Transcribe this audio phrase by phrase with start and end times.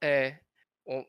[0.00, 0.38] 哎、欸，
[0.84, 1.02] 我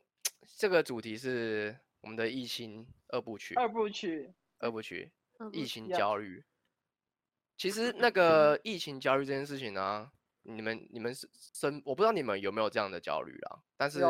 [0.56, 3.56] 这个主题是我们的疫情二部曲。
[3.56, 5.12] 二部曲，二部曲，
[5.52, 6.42] 疫情焦虑。
[7.58, 10.12] 其实 那个疫情焦虑这件事情呢、啊，
[10.44, 13.60] 你们你们是生，我不知道你们有没有这样的焦虑啦。
[13.78, 14.04] 但是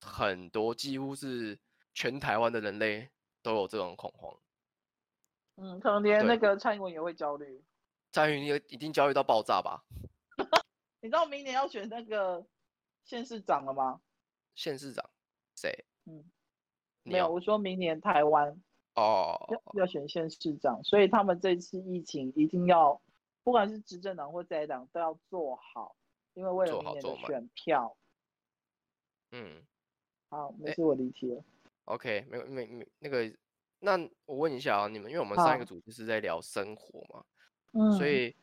[0.00, 1.58] 很多几乎是
[1.92, 3.10] 全台湾的人类
[3.42, 4.36] 都有这种恐慌。
[5.56, 7.62] 嗯，可能连那个蔡英文也会焦虑。
[8.12, 9.84] 蔡英文也一定焦虑到爆炸吧？
[11.02, 12.46] 你知道明年要选那个
[13.04, 14.00] 县市长了吗？
[14.54, 15.08] 县市长
[15.54, 15.84] 谁？
[16.06, 16.24] 嗯，
[17.02, 18.60] 没有，我说明年台湾。
[18.96, 23.00] 哦、oh.，要选县市长，所以他们这次疫情一定要，
[23.44, 25.94] 不管是执政党或在野党都要做好，
[26.34, 27.96] 因为为了明年的选票。
[29.30, 29.62] 嗯，
[30.28, 31.36] 好，没事，我离题了。
[31.36, 31.44] 欸、
[31.84, 33.32] OK，没没没那个，
[33.78, 37.24] 那我问一下啊，你们因为我们上一个主题是在聊生活嘛，
[37.72, 38.34] 嗯，所以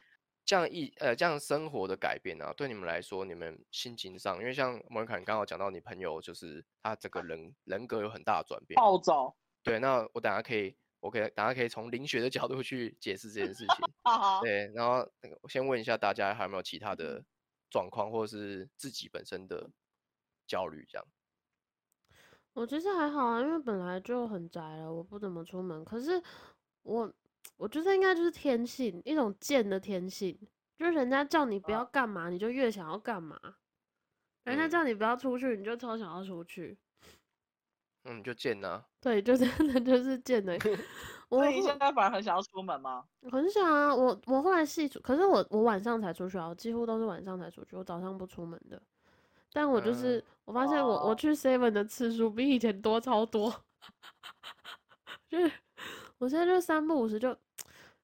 [0.46, 9.36] 这样一呃这样生活的改变啊，对你们来说，你们心情上，因为像莫妮卡，你刚好讲到你朋友就是他这个人人格有很大的转变，暴躁。
[9.68, 13.86] 对，那我等下可以，我可以等下可以从灵学的角度去解释这件事情。
[14.42, 15.06] 对，然后
[15.42, 17.22] 我先问一下大家，还有没有其他的
[17.70, 19.70] 状况，或者是自己本身的
[20.48, 21.06] 焦虑这样？
[22.54, 25.84] 我其实还好啊，因为本来就很宅了，我不怎么出门。
[25.84, 26.24] 可是
[26.84, 27.14] 我，
[27.58, 30.40] 我觉得应该就是天性，一种贱的天性，
[30.78, 33.38] 就是人家叫你不要干嘛，你就越想要干嘛；
[34.46, 36.80] 人家叫你不要出去，你就超想要出去。
[38.08, 38.84] 嗯，就贱呐、啊。
[39.02, 40.58] 对，就真的就是贱的。
[41.30, 43.04] 我你现在反而很想要出门吗？
[43.30, 48.82] 很想啊，我我后来细数，可是我我晚上才出去啊，我几乎都是晚上才出去，我早上不出门的。
[49.52, 53.54] 但我就是、嗯、我发现我、哦、我去 Seven 的次数比以前多超多。
[55.28, 55.52] 就是
[56.18, 57.34] 我现在就三不五时就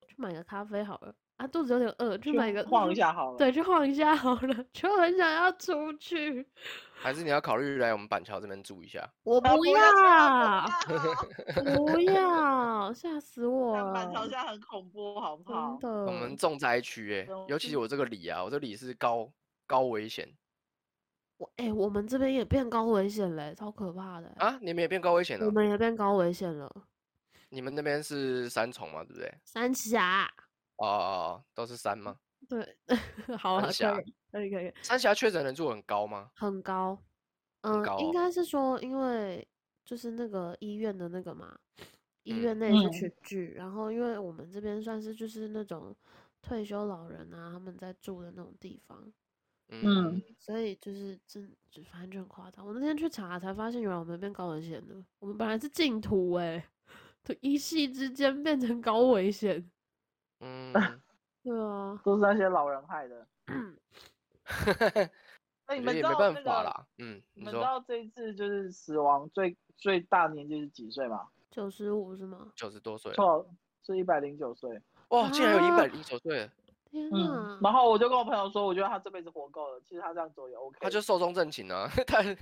[0.08, 1.16] 去买个咖啡好了。
[1.38, 3.38] 啊，肚子有点饿，去买个晃一下好了。
[3.38, 6.46] 对，去晃一下好了，就很想要出去。
[7.04, 9.08] 还是你要考虑来我们板桥这边住一下？
[9.24, 10.66] 我不要，
[11.86, 13.94] 不 要， 吓死我了！
[13.94, 15.78] 板桥现在很恐怖，好不好？
[15.82, 16.06] 真的。
[16.06, 19.30] 我们重灾区哎，尤其是我这个里啊，我这里是高
[19.68, 20.28] 高危险。
[21.38, 24.34] 我哎、欸，我们这边也变高危险嘞，超可怕的。
[24.38, 25.46] 啊，你们也变高危险了？
[25.46, 26.72] 我们也变高危险了。
[27.50, 29.04] 你们那边是三重吗？
[29.04, 29.34] 对不对？
[29.44, 30.26] 三峡。
[30.78, 32.16] 哦哦，都是山吗？
[32.50, 32.78] 对，
[33.38, 34.74] 好啊，可以，可以，可以。
[34.82, 36.32] 三峡确诊人数很高吗？
[36.36, 36.98] 很高，
[37.62, 39.48] 嗯，应该是说，因为
[39.86, 41.56] 就是那个医院的那个嘛，
[42.24, 45.96] 医院内是群聚、嗯，然后因为我们这边算是就是那种
[46.42, 49.14] 退休老人啊，他们在住的那种地方，
[49.70, 52.66] 嗯，所以就是真就反正就很夸张。
[52.66, 55.06] 我那天去查才发现，原来我们变高危险了。
[55.20, 56.66] 我们本来是净土哎，
[57.24, 59.70] 就一夕之间变成高危险。
[60.40, 60.74] 嗯，
[61.44, 63.28] 对啊，都是那些老人害的。
[63.48, 63.78] 嗯，
[65.68, 66.86] 那你们知道那个？
[66.98, 71.28] 嗯，你们知道这一次就是死亡最最大年纪是几岁吗？
[71.52, 72.52] 九十五是吗？
[72.56, 73.14] 九十多岁？
[73.14, 73.48] 错，
[73.86, 74.82] 是一百零九岁。
[75.10, 76.50] 哇，竟然有一百零九岁！
[76.94, 77.60] 嗯！
[77.62, 79.82] 然后我就跟我朋友说，我觉得他这辈子活够了。
[79.82, 80.78] 其实他这样做也 OK。
[80.80, 81.90] 他就寿终正寝啊！
[82.06, 82.36] 他 看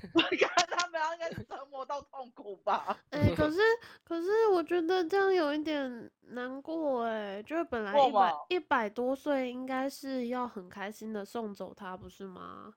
[0.67, 2.97] 他们应该是折磨到痛苦吧？
[3.11, 3.59] 哎、欸，可是
[4.03, 12.73] 可是我觉得这样有一点难过哎、欸，就是本来一百一百多岁应该是要很开心的送走他，不是吗？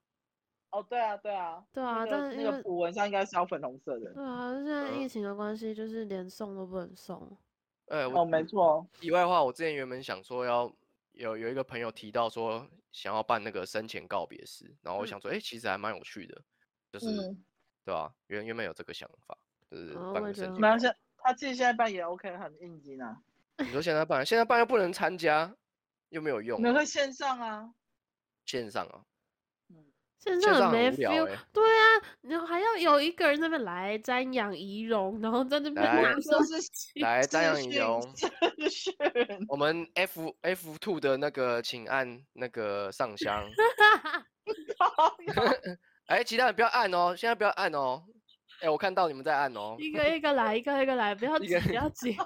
[0.71, 4.13] 哦，对啊，对啊，对啊，但是那个符文上应该是要粉红色的。
[4.13, 7.37] 对啊，现在疫情的关系，就是连送都不能送。
[7.89, 8.87] 哎、欸，哦，没错。
[9.01, 10.73] 题外话，我之前原本想说要。
[11.15, 16.43] 有有一个朋友提到说想要办那个生前告别式，然后我想说，哎、嗯欸，其实还蛮有趣的，
[16.93, 17.45] 就是、嗯、
[17.85, 18.13] 对吧？
[18.27, 19.37] 原原本有这个想法，
[19.71, 20.61] 就是办个生前。
[20.61, 23.17] 那现，他自己现在办也 OK，很应景啊。
[23.59, 25.55] 你说现在办，现在办又不能参加，
[26.09, 26.61] 又没有用。
[26.61, 27.75] 没有在线上啊。
[28.45, 29.05] 线上啊。
[30.25, 35.85] 线上很没 feel，对啊，然后还要有一个人在那边来瞻仰仪容，然后在那边
[36.23, 36.55] 说是
[37.01, 38.03] 来瞻仰仪容。
[39.49, 43.45] 我们 F F two 的那个，请按那个上香。
[46.07, 48.03] 哎、欸，其他人不要按哦，现在不要按哦。
[48.61, 49.77] 哎、欸，我看到你们在按哦。
[49.79, 52.17] 一个一个来，一个一个来，不要急，不要急。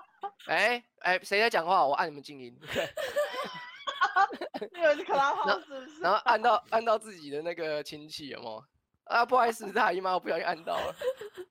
[0.47, 1.85] 哎哎，谁、在讲话？
[1.87, 2.56] 我按你们静音。
[6.00, 8.62] 然后按到按到自己的那个亲戚有吗？
[9.05, 10.94] 啊，不好意思，大姨妈，我不小心按到了，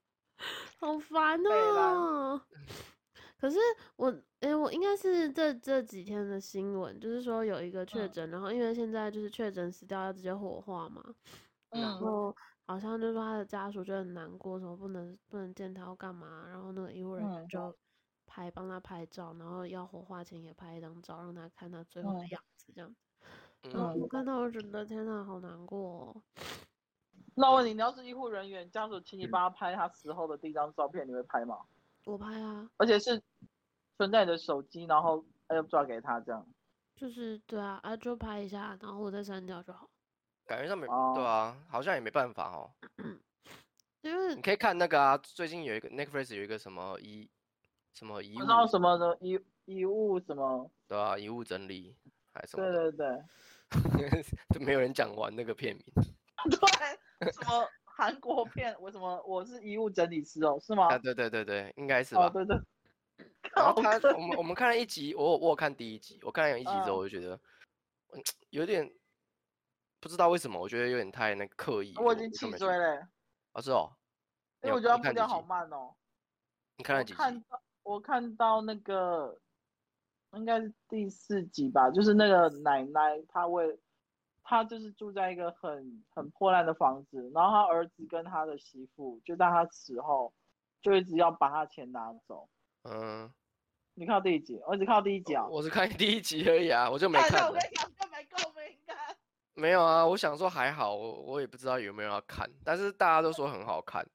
[0.79, 2.41] 好烦哦。
[3.39, 3.57] 可是
[3.95, 11.03] 我，哎、欸，我应该是这这几天的新闻，就是说有一个确诊，嗯、然后因为现在就是确诊死掉要直接火化嘛，
[11.69, 12.35] 嗯、然后
[12.65, 17.75] 好像就是说他的家属就很难过，说不能不能见他要干嘛，然后那个医护人员就
[18.37, 22.95] 拍帮他拍照，然后要火化前也拍一张照，让他看他最后的样子，这样子。
[23.63, 26.21] 嗯，嗯我看到我觉得天呐，好难过、哦。
[27.33, 31.57] 那我问你，你要是医护人员，家属请你帮他拍他死后的第一张照片，你会拍吗？
[32.05, 33.19] 我拍啊，而且是
[33.97, 36.47] 存在你的手机，然后 AirDrop 给他这样。
[36.95, 39.89] 就是对啊，啊就拍一下，然后我再删掉就好。
[40.45, 42.69] 感觉上没、哦、对啊，好像也没办法哦。
[44.01, 47.27] 因为你可以看那个啊，最近有一个 Netflix 有一个什么遗
[47.97, 50.69] 什么遗物，不知道什么的遗遗物什么。
[50.87, 51.95] 对啊，遗物整理
[52.31, 52.71] 还是什么？
[52.71, 53.23] 对对对。
[54.53, 55.83] 就没有人讲完那个片名。
[57.19, 58.79] 对，什么韩国片？
[58.81, 60.59] 为什么我是遗物整理师哦？
[60.61, 60.89] 是吗？
[60.89, 62.27] 啊，对对对对，应该是吧？
[62.27, 62.55] 哦、对对。
[63.55, 67.35] 然后他，我们我们看了一集，我我有看第一集，我看了一集之后，我就觉得，
[68.13, 68.21] 嗯，
[68.51, 68.87] 有点
[69.99, 71.95] 不知道为什么，我觉得有点太那个刻意。
[71.97, 73.07] 我已经气追了。
[73.53, 73.91] 啊，是哦。
[74.61, 75.95] 因为我觉得他步调好慢哦。
[76.77, 77.17] 你看了几集？
[77.17, 79.39] 看到我看到那个。
[80.33, 83.79] 应该是第四集吧，就是那个奶奶，她为
[84.43, 90.31] 她就是住在一个很很破烂的房子，然后她儿子跟她的媳妇就在她死后
[90.81, 92.47] 就一直要把她钱拿走。
[92.83, 93.31] 嗯，
[93.93, 94.61] 你看到第一集？
[94.67, 95.47] 我只看到第一集啊。
[95.47, 97.47] 我只看第一集而已啊，我就没看。
[97.47, 98.97] 我跟你讲，就没够没看。
[99.55, 104.05] 没有啊，我想说还好，我我也不知道有没有要看，但是大家都说很好看。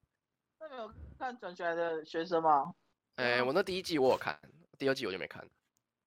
[0.59, 2.73] 那没有看转学来的学生吗？
[3.15, 4.39] 哎、欸，我那第一季我有看，
[4.77, 5.47] 第二季我就没看。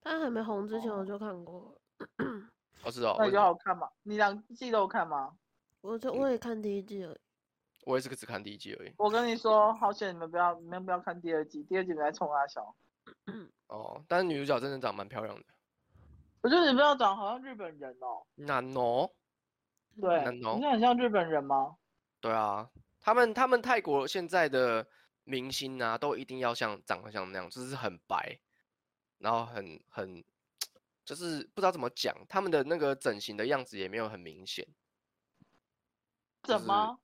[0.02, 1.76] 他还没红之前我就看过，
[2.84, 3.16] 我知道。
[3.18, 3.88] 那就好看吗？
[4.02, 5.36] 你两季都有看吗？
[5.82, 7.18] 我就我也看第一季而已。
[7.84, 8.92] 我也是只看第一季而已。
[8.98, 12.74] 我跟你说，好险你们不要，你们不要看第二季，第二季你在冲阿小。
[13.68, 15.44] 哦，但是女主角真的长蛮漂亮的。
[16.40, 18.26] 我觉得你不要长好像日本人哦。
[18.34, 19.08] 男哦。
[20.00, 20.24] 对。
[20.24, 20.56] 男哦。
[20.58, 21.76] 你很像日本人吗？
[22.20, 22.68] 对啊，
[23.00, 24.84] 他们他们泰国现在的
[25.26, 28.38] 明星啊，都一定要像长得像那样，就是很白。
[29.19, 30.23] 然后很很，
[31.02, 34.67] 就是不知道怎么讲，他们的那个整形的样子也没有很明显。
[36.43, 37.00] 怎么？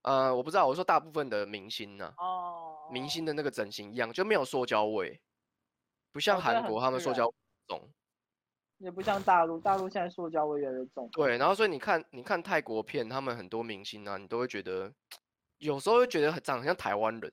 [0.00, 0.66] 呃，我不知道。
[0.66, 5.20] 我说大部分的明星呢、啊，哦，明星的那个整形一样就没有塑胶味，
[6.10, 7.32] 不像韩国他们塑胶
[7.68, 7.86] 重，
[8.78, 11.08] 也不像大陆，大陆现在塑胶味越来越重。
[11.10, 14.90] 对，然后所以你看，你看泰国片，他们很多明星啊，你都会觉得，
[15.58, 17.32] 有时候会觉得长得像台湾人。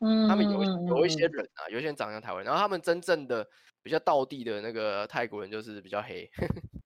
[0.00, 3.46] 嗯，他们有有一些人啊，有一些人长得像台湾，然后他们真正的
[3.82, 6.28] 比较道地的那个泰国人就是比较黑。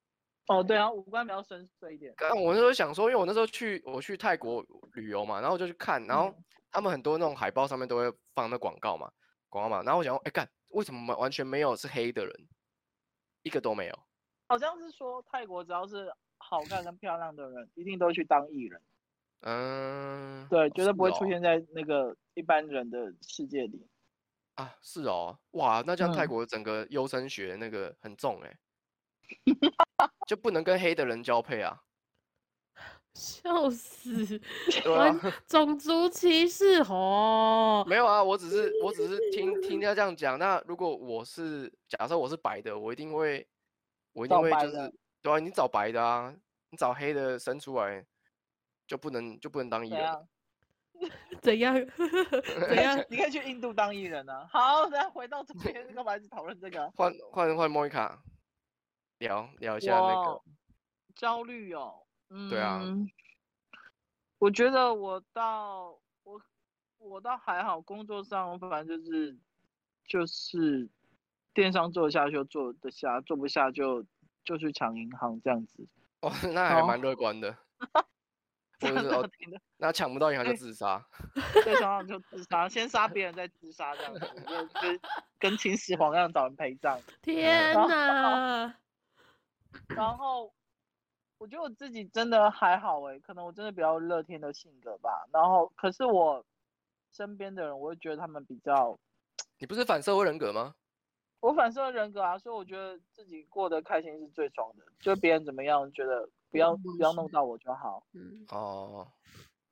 [0.48, 2.12] 哦，对啊，五官比较深邃一点。
[2.16, 4.62] 刚我那时候想说，因为我那时候去我去泰国
[4.92, 6.34] 旅游嘛，然后我就去看，然后
[6.70, 9.10] 他们很多那种海报上面都会放那广告嘛，
[9.48, 12.34] 广告嘛，然后我想说，哎干，为什么完全没有是黑的人，
[13.42, 13.98] 一个都没有？
[14.48, 18.82] 好像是说泰国只要是好看跟漂亮的人，一定都会去当艺人。
[19.46, 23.86] 嗯，对，绝对不会出现在那个一般人的世界里。
[24.54, 28.58] 啊，是哦，哇，那这样泰国整个优生学那个很重哎，
[30.28, 31.82] 就不能跟黑的人交配啊？
[33.14, 34.38] 笑死！
[34.82, 37.84] 对啊，种族歧视哦。
[37.88, 40.38] 没有啊，我只是我只是听听他这样讲。
[40.38, 43.46] 那如果我是假设我是白的，我一定会
[44.12, 44.92] 我一定会就是
[45.22, 46.34] 对啊，你找白的啊，
[46.70, 48.06] 你找黑的生出来。
[48.86, 50.28] 就不能就不能当艺人？
[51.42, 51.74] 怎样？
[52.68, 53.04] 怎样？
[53.08, 54.46] 你可以去印度当艺人啊！
[54.50, 56.90] 好，再回到这边，干嘛一直讨论这个？
[56.96, 58.22] 换换换莫妮卡，
[59.18, 60.42] 聊聊一下那个
[61.14, 62.02] 焦虑哦。
[62.30, 62.80] 嗯，对啊。
[64.38, 66.40] 我觉得我到我
[66.98, 69.36] 我倒还好，工作上我反正就是
[70.06, 70.88] 就是
[71.54, 74.04] 电商做得下就做得下，做不下就
[74.44, 75.86] 就去抢银行这样子。
[76.20, 77.56] 哦，那还蛮乐观的。
[78.84, 79.28] 或者是 哦，
[79.78, 81.04] 那抢不到银行就自杀，
[81.64, 85.00] 对， 抢到就自杀，先杀别人再自杀这样子，就跟
[85.38, 86.98] 跟秦始皇一样找人陪葬。
[87.22, 88.74] 天哪！
[89.88, 90.52] 然后
[91.38, 95.26] 我觉得我自己真的还好哎，可能我真的比较乐天的性格吧。
[95.32, 96.44] 然后可是我
[97.12, 98.98] 身边的人，我会觉得他们比较……
[99.58, 100.74] 你不是反社会人格吗？
[101.40, 106.28] 我反社会人格啊，所以我觉得自己过得开心是最爽的，就别人怎么样，觉得。
[106.54, 108.06] 不要不要弄到我就好。
[108.12, 109.08] 嗯哦，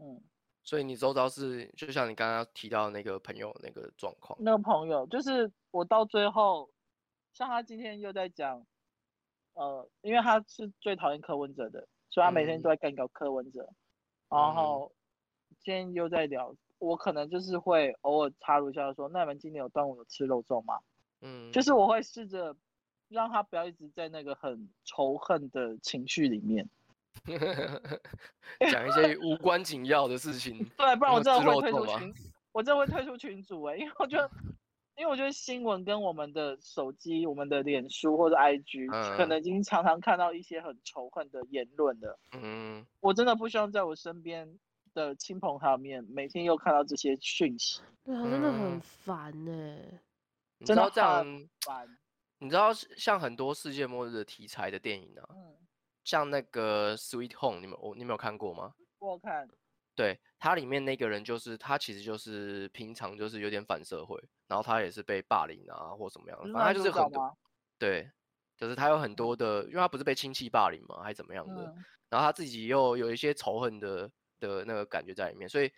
[0.01, 0.21] 嗯，
[0.65, 4.37] 所以你周遭是就像你刚刚提到那个朋友那个状况。
[4.43, 6.69] 那个朋友就是我到最后，
[7.33, 8.67] 像他今天又在讲，
[9.53, 13.63] 呃，因为他是最讨厌柯文哲的，所以他每天都在干搞柯文哲。
[14.31, 14.91] 嗯、然后
[15.61, 20.81] 今天又在聊，我可能就是会偶尔插入一下说，那你们今年有端午有吃肉粽吗？
[21.21, 22.57] 嗯，就是我会试着
[23.13, 26.69] 让他不要一直在那个很仇恨的情绪里面，
[28.71, 30.59] 讲一些无关紧要的事情。
[30.77, 32.15] 对，不然我真的会退出群，
[32.53, 34.31] 我真的会退出群组哎、欸，因为我觉得，
[34.97, 42.19] 因为我觉得新闻跟我们的手机、我们的脸书或者 IG，、嗯、可能已经常常看到一些很仇恨的言论了。
[42.33, 44.59] 嗯，我真的不希望在我身边
[44.95, 47.81] 的亲朋好友面每天又看到这些讯息。
[48.05, 50.01] 对啊，真的很烦呢、欸。
[50.65, 51.25] 真的这样
[51.65, 51.89] 烦。
[52.43, 55.57] 你知道像很多世界末日的题材的电影啊，嗯、
[56.03, 58.75] 像那个《Sweet Home》，你们我你没有看过吗？
[58.99, 59.49] 我看。
[59.95, 67.39] 对，它里面那个人就是他，其实就是平常就是有点反社会，然后他也是被霸凌啊或怎么样，反正他就是很多。
[67.79, 68.11] 对，
[68.57, 75.71] 就是他有很多的，因为他不是被亲戚霸凌嘛，还是怎么样的，嗯、然后他自己又有一些仇恨的的那个感觉在里面，所以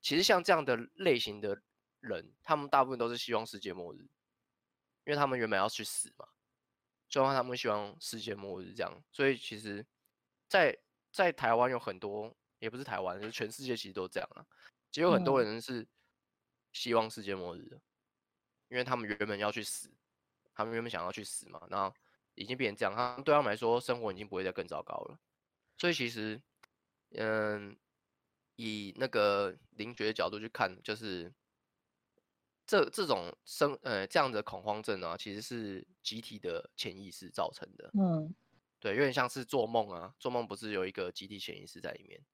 [0.00, 1.56] 其实像这样的类型的
[2.00, 4.08] 人，他们大部分都是希望世界末日，
[5.10, 6.28] 因为他们原本要去死嘛，
[7.08, 9.84] 所以他们希望世界末日这样，所以其实
[10.46, 10.72] 在，
[11.10, 12.34] 在在台湾有很多。
[12.60, 14.44] 也不是台湾，就是全世界其实都这样啊。
[14.90, 15.88] 其实有很多人是
[16.74, 17.82] 希望世界末日的，嗯、
[18.68, 19.90] 因为他们原本要去死，
[20.52, 21.90] 他们原本想要去死嘛，然后
[22.34, 25.18] 已经变成这样，他们对他们来说生活已经不会再更糟糕了。
[25.78, 26.38] 所以其实，
[27.12, 27.74] 嗯，
[28.56, 31.32] 以那个灵觉的角度去看，就是
[32.70, 37.90] 这这种生呃这样的恐慌症啊，其实是集体的潜意识造成的。
[37.94, 38.32] 嗯，
[38.78, 42.24] 对，有点像是做梦啊，做梦不是有一个集体潜意识在里面。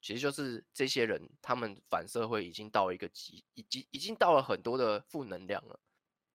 [0.00, 5.78] 其实就是这些人，他们反社会已经到一个极，已经已经到了很多的负能量了。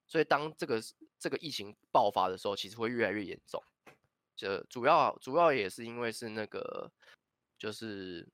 [0.05, 0.79] 所以当这个
[1.17, 3.59] 这个疫情爆发的时候，其实会越来越严重。
[4.35, 6.91] 这主要主要也是因为是那个，
[7.57, 8.29] 就是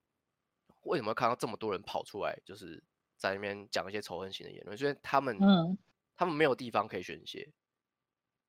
[0.81, 2.83] 为什么看到这么多人跑出来，就是
[3.29, 5.77] 在那边讲一些仇恨型的言论，所以他们嗯，
[6.15, 7.49] 他们没有地方可以宣泄，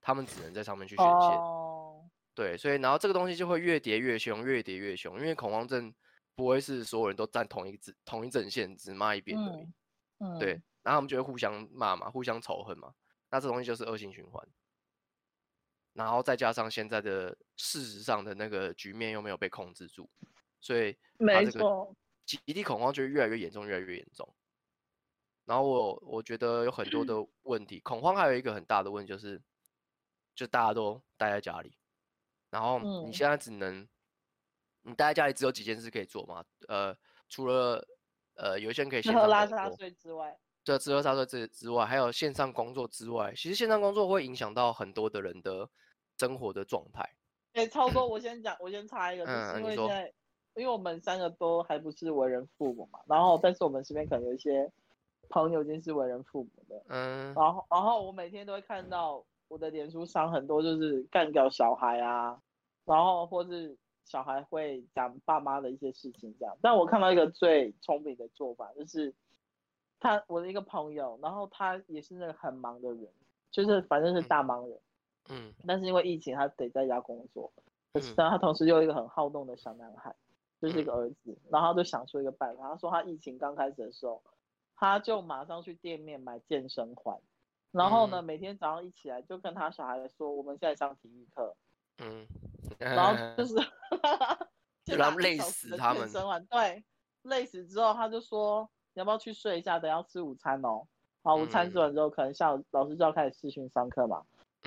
[0.00, 1.12] 他们只能在上面去宣泄。
[1.12, 2.04] 哦，
[2.34, 5.94] 对，所以然后这个东西就会越叠越凶，越叠越凶，因为恐慌症。
[6.36, 9.72] 不会是所有人都站同一个同一阵线，只骂一边而已。
[10.18, 12.92] 嗯，对，然后他们就会互相骂嘛，互相仇恨嘛，
[13.30, 14.44] 那这东西就是恶性循环。
[15.92, 20.10] 然后再加上现在的事实上的那个局面又没有被控制住，
[20.60, 21.94] 所以没错，
[22.26, 24.28] 集体恐慌就越来越严重，越来越严重。
[25.44, 29.40] 然后我我觉得有很多的问题，恐慌还有一个很大的问题就是，
[30.34, 31.76] 就大家都待在家里，
[32.50, 33.86] 然后你现在只能。
[34.86, 36.44] 你待在家里只有几件事可以做嘛？
[36.68, 36.94] 呃，
[37.30, 37.82] 除了
[38.34, 45.66] 呃有一些人可以线上工作，吃喝拉撒睡之外，对，吃喝拉撒睡之之外，还有线上工作之外，其实线上工作会影响到很多的人的
[46.18, 47.00] 生活的状态。
[47.54, 50.12] 哎、欸，超哥， 我先讲，我先插一个，就是因为现在，
[50.56, 54.70] 因为我们三个都还不是为人父母嘛，然后但是我们身边可能有一些
[55.28, 62.40] 朋友已经是为人父母的，嗯，然后然后我每天都会看到我的脸书上很多就是干掉小孩啊，
[62.84, 63.76] 然后或是。
[64.06, 66.54] 小孩会讲爸妈的一些事情，这样。
[66.60, 69.14] 但我看到一个最聪明的做法，就是
[69.98, 73.08] 他我的一个朋友，然后他也是那个很忙的人，
[73.50, 74.78] 就是反正是大忙人，
[75.30, 75.54] 嗯。
[75.66, 77.50] 但是因为疫情，他得在家工作。
[77.94, 80.14] 可是他同时又一个很好动的小男孩，
[80.60, 81.34] 就是一个儿子。
[81.48, 84.22] 然后他就想出一个办法，他说他疫情刚开始的时候，
[84.76, 87.18] 他就马上去店面买健身环，
[87.70, 91.54] 然后呢，每天早上一起来就跟他小孩说，我们现在上体育课。
[91.98, 92.26] 嗯，
[92.78, 93.54] 然后 就是，
[94.84, 96.10] 就让累死他们。
[96.50, 96.84] 对，
[97.22, 100.86] 累死之后他就说，你要不要去睡一下，等下吃午餐哦。
[101.22, 104.22] 好，午餐吃完之后，可能下午老师就要开始视讯上课嘛。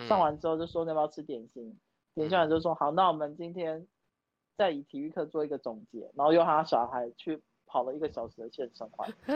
[0.07, 1.77] 上完之后就说你要不要吃点心，
[2.13, 3.87] 点心完就说好，那我们今天
[4.55, 9.13] 再以体育课做一个总结，然后又让他小孩去跑了一个小时的健身环。
[9.27, 9.35] 他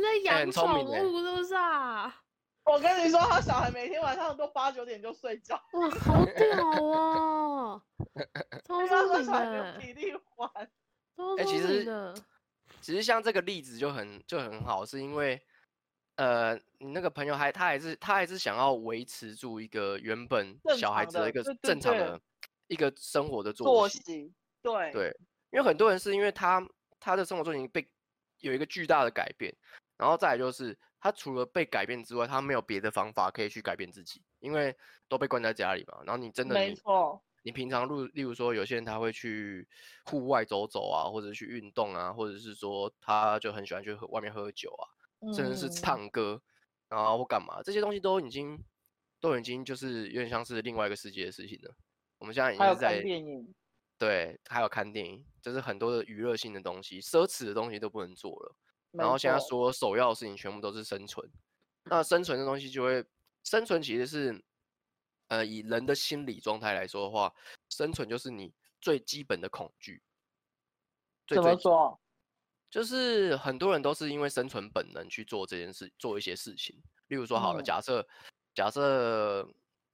[0.00, 2.12] 在养宠物是不是啊？
[2.64, 5.54] 我跟你说，他小孩每天晚上都八九点就睡觉。
[5.72, 7.82] 哇，好屌啊！
[8.66, 10.68] 超聪明的，体力还。
[11.38, 12.14] 哎，其实
[12.80, 15.40] 其实像这个例子就很就很好，是因为
[16.16, 22.18] 呃，你那个朋友还他还是他还是想要维持住一个原本小孩子的一个正常的
[22.68, 24.32] 一个生活的作息。
[24.62, 25.16] 对对，
[25.52, 26.66] 因为很多人是因为他
[27.04, 27.88] 他的生活作息被
[28.40, 29.54] 有一个巨大的改变，
[29.96, 30.78] 然后再来就是。
[31.04, 34.74] 他除了被改变之外，他没有别的方法可以去改变自己，因为
[35.06, 35.98] 都被关在家里嘛。
[36.06, 39.68] 然后你真的，没错，你平常路，例如说，有些人他会去
[40.06, 44.88] 户外走走啊，或者去运动啊，或者是说他就很喜欢去外面喝酒啊，
[45.34, 46.40] 甚至是唱歌，
[46.88, 48.58] 然后或干嘛，这些东西都已经
[49.20, 51.74] 都已经就是有点像是另外一个世界的事情了。
[52.16, 53.54] 我们现在已经在电影，
[53.98, 58.56] 对，还有看电影，就是很多的娱乐性的东西，奢侈的东西都不能做了。
[58.92, 61.30] 然后现在说首要的事情全部都是生存。
[61.82, 63.04] 那生存的东西就会，
[63.42, 64.42] 生存其实是，
[65.28, 67.30] 呃，以人的心理状态来说的话，
[67.68, 70.02] 生存就是你最基本的恐惧。
[71.28, 72.00] 怎么说？
[72.70, 76.82] 就是很多人都是因为生存本能去做这件事，做一些事情。
[77.08, 78.08] 例如说，好了，假设、嗯、
[78.54, 79.46] 假设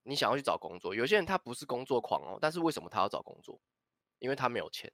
[0.05, 3.61] 你想要去找工作，有些人他不是工作狂哦，但是为什么他要找工作？
[4.21, 4.93] 因为他没有钱，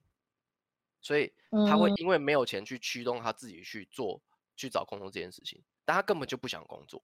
[1.06, 1.32] 所以
[1.68, 4.20] 他会因为没有钱去驱动他自己去做
[4.56, 7.00] 去找工作这件事情，但他根本就不想工作。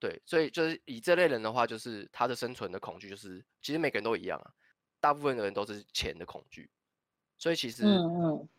[0.00, 4.50] 对，所以就是以这类人的话，就是他的生存的恐惧，就是其实每个人都一样啊，
[4.98, 6.68] 大部分的人都是钱的恐惧。
[7.36, 7.84] 所以其实，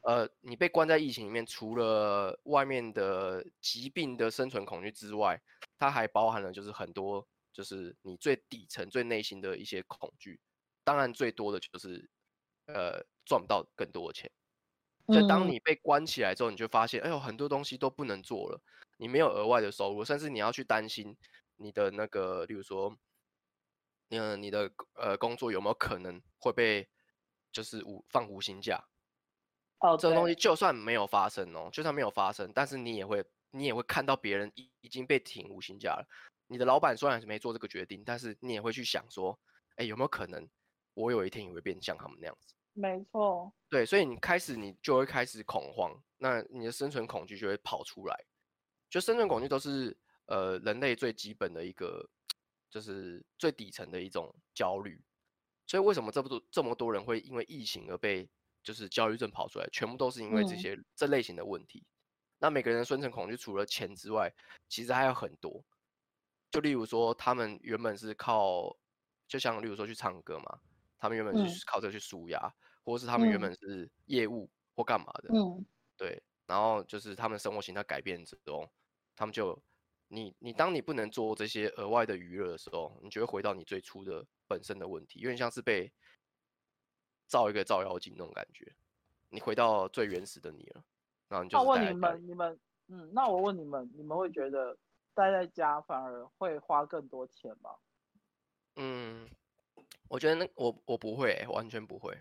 [0.04, 5.38] 呃，你被关在疫情里面，除了外面的疾病的生存恐惧之外，
[5.78, 10.40] 它还包含了就是很多，就是你最底层、最内心的一些恐惧。
[10.86, 12.10] 当然，最多的就是，
[12.74, 14.32] 呃，赚不到更多的钱。
[15.08, 18.62] 所以当你被关起来之后，你就发现，哎呦，很多东西都不能做了，
[18.98, 21.16] 你没有额外的收入，甚至你要去担心
[21.58, 22.96] 你的那个，例如说，
[24.10, 26.90] 嗯，你的呃工作有没有可能会被。
[27.52, 28.80] 就是无放无薪假，
[29.80, 36.08] 哦，这个东西就算没有发生哦，就算没有发生，但是你也会你也会看到别人已已经被停无薪假了。
[36.46, 39.38] 你的老板虽然是没做这个决定，但是你也会去想说，
[39.78, 40.48] 哎，有没有可能
[40.94, 42.54] 我有一天也会变像他们那样子？
[42.80, 48.26] 没错，对，所以你开始你就会开始恐慌，那你的生存恐惧就会跑出来。
[48.90, 49.96] 就生存恐惧都是
[50.28, 52.10] 呃人类最基本的一个，
[52.70, 55.04] 就是最底层的一种焦虑。
[55.68, 58.28] 所以为什么这么多这么多人会因为疫情而被
[58.64, 59.68] 就是焦虑症跑出来？
[59.72, 61.86] 全部都是因为这些、嗯、这类型的问题。
[62.40, 64.34] 那每个人的生存恐惧除了钱之外，
[64.70, 65.64] 其实还有很多。
[66.50, 68.76] 就例如说，他们原本是靠，
[69.28, 70.60] 就像例如说去唱歌嘛，
[70.98, 75.30] 他们原本是靠这去舒压，嗯、或者是他们原本是业务或干嘛的。
[75.34, 75.66] 嗯，
[75.98, 76.22] 对。
[76.46, 78.70] 然后就是他们生活形态改变之后，
[79.16, 79.62] 他们就。
[80.12, 85.94] 你你当你不能做这些额外的娱乐的时候，你就会回到你最初的本身的问题，有点像是被
[87.28, 88.76] 照一个照妖镜那种感觉，
[89.30, 90.84] 你回到最原始的你了。
[91.28, 91.60] 然后你就。
[91.60, 94.76] 那我问你们，你们，嗯，那我问你们，你们会觉得
[95.14, 97.70] 待在家反而会花更多钱吗？
[98.78, 99.30] 嗯，
[100.08, 102.18] 我觉得那我我不会、欸，完全不会。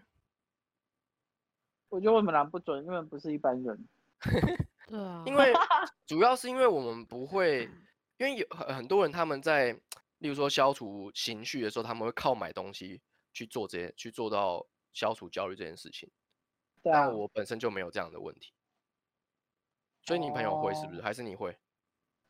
[1.88, 3.88] 我觉得我们俩不准，因为不是一般人。
[4.88, 5.52] 对啊，因为
[6.06, 7.64] 主要是因为我们不会，
[8.16, 9.72] 因为有很很多人他们在，
[10.18, 13.00] 例如说消除情绪的时候，他们会靠买东西
[13.32, 16.08] 去做这些，去做到消除焦虑这件事情。
[16.82, 18.52] 对啊，但我本身就没有这样的问题，
[20.02, 21.00] 所以你朋友会是不是？
[21.00, 21.56] 哦、还是你会？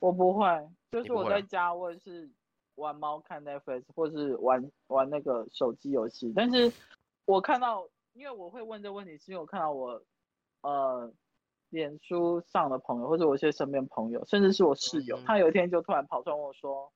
[0.01, 0.47] 我不会，
[0.90, 2.29] 就是我在家，我也是
[2.77, 6.33] 玩猫看 Netflix，或是玩玩那个手机游戏。
[6.35, 6.73] 但是
[7.25, 10.03] 我看到，因为我会问这个问题，是因为我看到我，
[10.62, 11.12] 呃。
[11.71, 16.90] 脸书上的朋友，或者我一些身边朋友，甚至是我室友，嗯、他有一天就突然跑出来问我说：“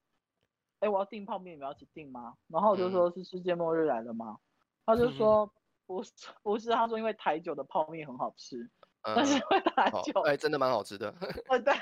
[0.81, 4.41] 哎、欸，我要订泡面，你们要一起订吗？”然后我就说：“是世界末日来了吗？”嗯、
[4.87, 5.53] 他就说
[5.85, 6.11] ：“不是，
[6.43, 8.63] 不是。”他说：“因为台酒的泡面很好吃，
[9.03, 11.11] 嗯、但是因为台酒，哎、欸，真的蛮好吃的。
[11.53, 11.75] ”哦，对，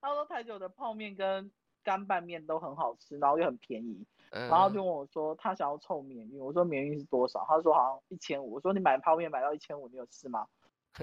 [0.00, 1.48] 他说台酒的泡面跟
[1.84, 10.46] 干拌面都很好吃，然后又很便宜，嗯、然后就问我说：“他想要凑免运。”我说：“免运是多少？”他说：“好像一千五。”我说：“你买泡面买到一千五，你有事吗？”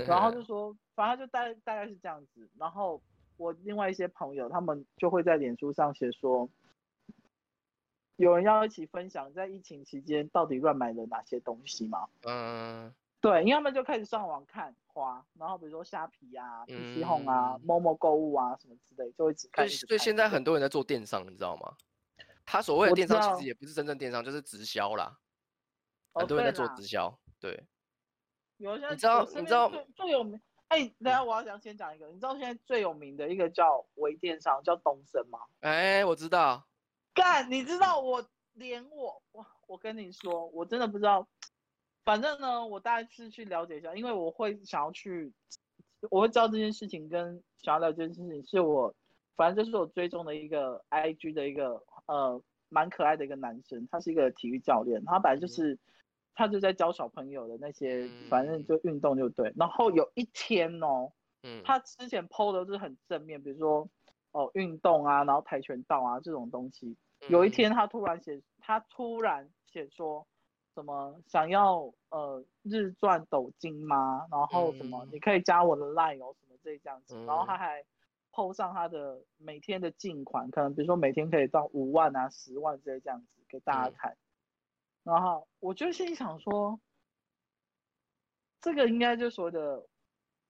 [0.07, 2.49] 然后就说，反正就大概大概是这样子。
[2.57, 2.99] 然后
[3.37, 6.49] 我另外一些朋友，他们就会在脸书上写说，
[8.15, 12.07] 有人要一起分享在疫情期间到底乱买了哪些东西吗？
[12.23, 19.69] 嗯，对，因为他们就开始上网看花，然后比如说虾皮啊、PC Home 啊、某某购物啊什么之类，就会只看。
[19.69, 21.71] 所以现在很多人在做电商，你知道吗？
[22.45, 25.17] 他所谓的电商其实也不是真正电商，就是直销啦。
[26.13, 27.65] 很多人在做直销，对。
[28.57, 35.39] 有些你知道你知道最有名哎，等下我要想先讲一个，你知道现在最有名的一个叫微电商叫东升吗？
[35.59, 36.65] 哎，我知道。
[37.13, 41.27] 干，你知道我连我我我跟你说，我真的不知道。
[42.03, 45.31] 反正呢，我大概是去了解一下，因为我会想要去，
[46.09, 48.93] 我会知道这件事情跟想要了解这件事情，是我
[49.35, 55.73] 反正就是我追踪的一个 IG 的一个呃蛮可爱的一个男生，他是一个体育教练，他本来就是。
[55.73, 55.79] 嗯
[56.35, 59.49] 他就在教小朋友的那些，反正就运动就对。
[59.49, 61.11] 嗯、然后有一天哦，
[61.43, 63.87] 嗯，他之前 PO 的是很正面，比如说
[64.31, 66.97] 哦运动啊，然后跆拳道啊这种东西。
[67.21, 70.25] 嗯、有一天他突然写，他突然写说
[70.73, 74.25] 什么想要呃日赚斗金吗？
[74.31, 77.15] 然后什么你可以加我的 line 哦什么这这样子。
[77.15, 77.85] 嗯、然后他还
[78.33, 84.11] PO 上他的每天的进款，可能比如说每天可以到五万啊十万这些这样子给大家看。
[84.11, 84.17] 嗯
[85.03, 86.79] 然后我就心里想说，
[88.61, 89.85] 这个应该就是所谓的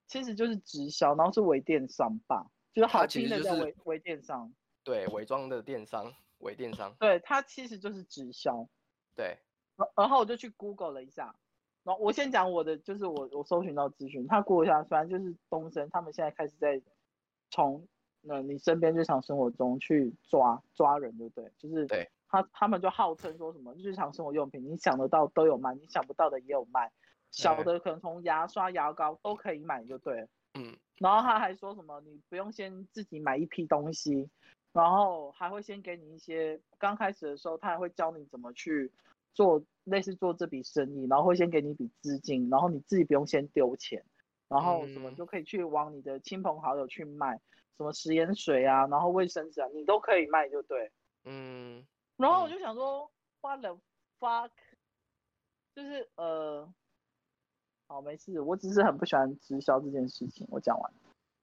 [0.06, 8.68] 其实就是直销，然后是微电商吧，就是好听的叫微微电商，对，伪装的电商，微电商，对，它其实就是直销，
[9.16, 9.38] 对。
[9.96, 11.34] 然后我就去 Google 了一下，
[11.82, 16.80] 然后我先讲我的，就是我我搜寻到资讯，他 Google 一下，反正就是东森，他们现在开始在
[17.54, 17.86] 从
[18.20, 21.52] 那你身边日常生活中去抓抓人，对不对？
[21.56, 26.90] 就是对，他他们就号称说什么日常生活用品，你想得到都有卖，你想不到的也有卖。
[27.30, 30.28] 小的可能从牙刷、牙膏都可以买，就对了。
[30.54, 34.28] 嗯，然后他还说什么，你不用先自己买一批东西，
[34.72, 38.90] 然后还会先给你一些，刚开始的时候他还会教你怎么去
[39.32, 44.04] 做，类似做这笔生意，然后会先给你一笔资金，然后你自己不用先丢钱，
[44.48, 47.40] 然后什么就可以去往你的亲朋好友去卖，
[47.76, 50.90] 什么食盐水啊，然后卫生纸啊，你都可以卖，就对。
[51.24, 53.78] 嗯，然后我就想说，What the
[54.18, 54.50] fuck，
[55.74, 56.72] 就是呃。
[57.86, 60.46] 好，没事，我只是很不喜欢直销这件事情。
[60.50, 60.92] 我讲完。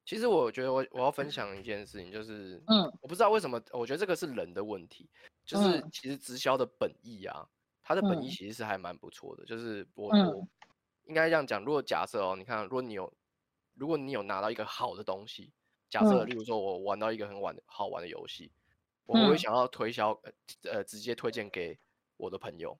[0.03, 5.07] 其实我觉得我我要分享一件事情，就是，嗯，我不知道为什么，我觉得这个是人的问题，
[5.45, 7.47] 就是其实直销的本意啊，
[7.83, 10.47] 它的本意其实是还蛮不错的，就是我我
[11.05, 13.11] 应该这样讲，如果假设哦，你看，如果你有
[13.75, 15.51] 如果你有拿到一个好的东西，
[15.89, 18.51] 假设例如说我玩到一个很玩好玩的游戏，
[19.05, 20.11] 我会想要推销
[20.63, 21.77] 呃呃直接推荐给
[22.17, 22.77] 我的朋友，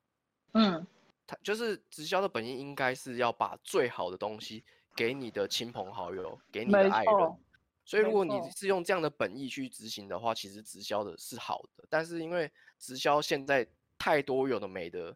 [0.54, 0.86] 嗯。
[1.28, 7.38] 他就是直销的本意应该是要把最好的东西给你的亲朋好友，给你的爱人。
[7.86, 11.86] 所以如果你是用这样的本意去执行的话，其实直销的是好的。
[11.90, 13.66] 但是因为直销现在
[13.98, 15.16] 太多有的没的，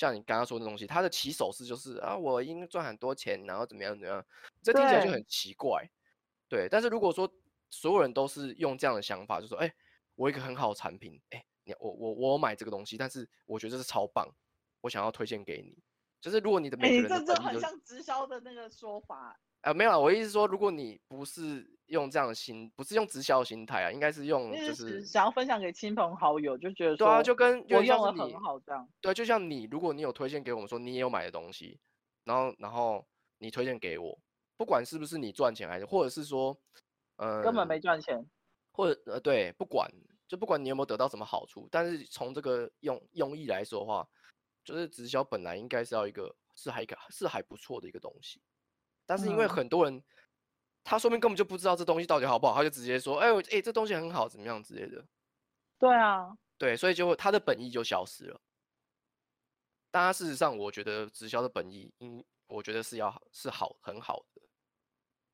[0.00, 4.24] 像你刚刚说的东西，他的起手式就是啊，我应该赚很多钱，然后怎么样怎么样，
[4.62, 5.86] 这听起来就很奇怪。
[6.48, 7.30] 对，但是如果说
[7.68, 9.70] 所有人都是用这样的想法，就说，哎，
[10.14, 14.26] 我一个很好的产品，哎，你我我我买这个东西，但是我觉得这是超棒。
[14.80, 15.76] 我想要推荐给你，
[16.18, 19.38] 就是如果你的每个人的本意、就是，欸、这很像直销的那个说法。
[19.62, 28.88] 啊，没有啊，我意思是说，如果你不是用这样的心，不是用直销的心态啊，应该是用就是想要分享给亲朋好友，就觉得说对啊，就跟我用的很好这样。
[29.00, 31.78] 对，就像你，如果你有推荐给我们说你也有买的东西，
[32.24, 33.06] 然后然后
[33.38, 34.18] 你推荐给我，
[34.56, 36.56] 不管是不是你赚钱还是，或者是说，
[37.16, 38.24] 呃，根本没赚钱，
[38.72, 39.90] 或者呃对，不管
[40.26, 44.08] 就不管你有没有得到什么好处，但是从这个用用意来说的话。
[44.62, 48.42] 就是直销本来应该是要一个是还一个是还不错的一个东西，
[49.10, 50.02] 但是因为很多人、嗯、
[50.84, 55.04] 他说明根本就不知道这东西到底好不好，他就直接说，哎呦哎这东西很好怎么样之类的。
[55.80, 58.40] 对啊，对，所以就他的本意就消失了。
[59.90, 64.42] 但他事实上，我觉得直销的本意，应我觉得是要是好很好的，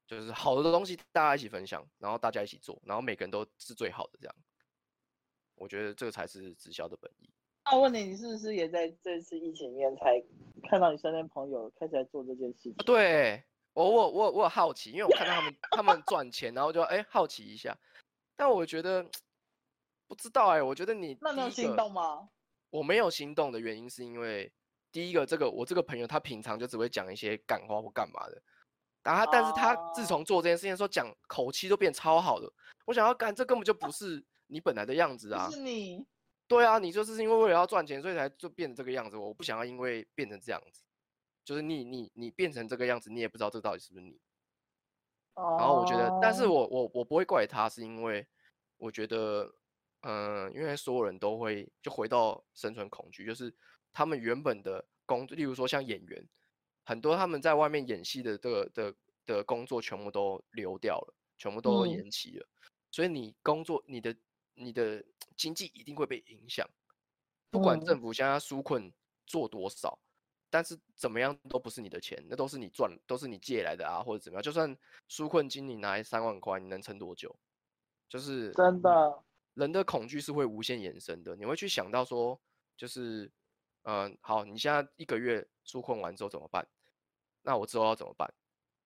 [0.07, 4.35] 就是好的东西大家一起分享，然后大家一起做，然后每个人都是最好的这样。
[5.55, 7.31] 我觉得这个才是直销的本意。
[7.67, 10.23] 那我问你，你是不是也在这次疫情里面才
[10.71, 12.75] 看到你身边朋友开始在做这件事情？
[12.87, 13.45] 对，
[13.77, 17.77] 我我我我有好奇，因为我看到他们他们赚钱，然后就哎、欸、好奇一下。
[18.35, 19.05] 但我觉得
[20.07, 22.27] 不知道哎、欸，我觉得你那你有心动吗？
[22.71, 24.51] 我没有心动的原因是因为
[24.91, 28.43] 第一个，这个我这个朋友他平常就只会讲一些感话或干嘛的，
[29.03, 32.51] 然后他但是他自从做这件事情的时候，讲口气都变超好的。
[32.87, 35.51] 我想要干，这根本就不是你本来的样子啊！
[35.51, 36.03] 是你。
[36.49, 39.19] 对啊，你就是因为为了要赚钱，所以才就变成这个样子。
[39.19, 40.83] 我不想要因为变成这样子，
[41.47, 44.21] 就是你你你变成这个样子，你也不知道这到底是不是你。
[45.33, 45.59] Oh.
[45.59, 48.27] 然后我觉得，但是我我我不会怪他，是因为
[48.77, 49.55] 我觉得，
[50.01, 53.55] 嗯、呃，因为所有人都会就回到生存恐惧，就是
[53.93, 56.29] 他们原本的工作，例如说像演员，
[56.85, 62.47] 很多他们在外面演戏的这个的的工作全部都流掉了，全部都延期了。
[62.61, 64.15] 嗯、所以你工作，你的
[64.55, 65.03] 你的。
[65.37, 66.67] 经济一定会被影响，
[67.51, 68.91] 不管政府现在纾困
[69.27, 69.99] 做多少，
[70.51, 74.43] 但是怎么样都不是你的钱，那都是你赚，都是你借来的啊，或者怎么样。
[74.43, 74.77] 就算
[75.09, 77.35] 纾困金你拿来三万块，你能撑多久？
[78.09, 79.23] 就是真的，
[79.55, 81.35] 人的恐惧是会无限延伸的。
[81.37, 82.41] 你会去想到说，
[82.77, 83.31] 就是，
[83.83, 86.67] 嗯，好，你现在一个月纾困完之后怎么办？
[87.43, 88.33] 那我之后要怎么办？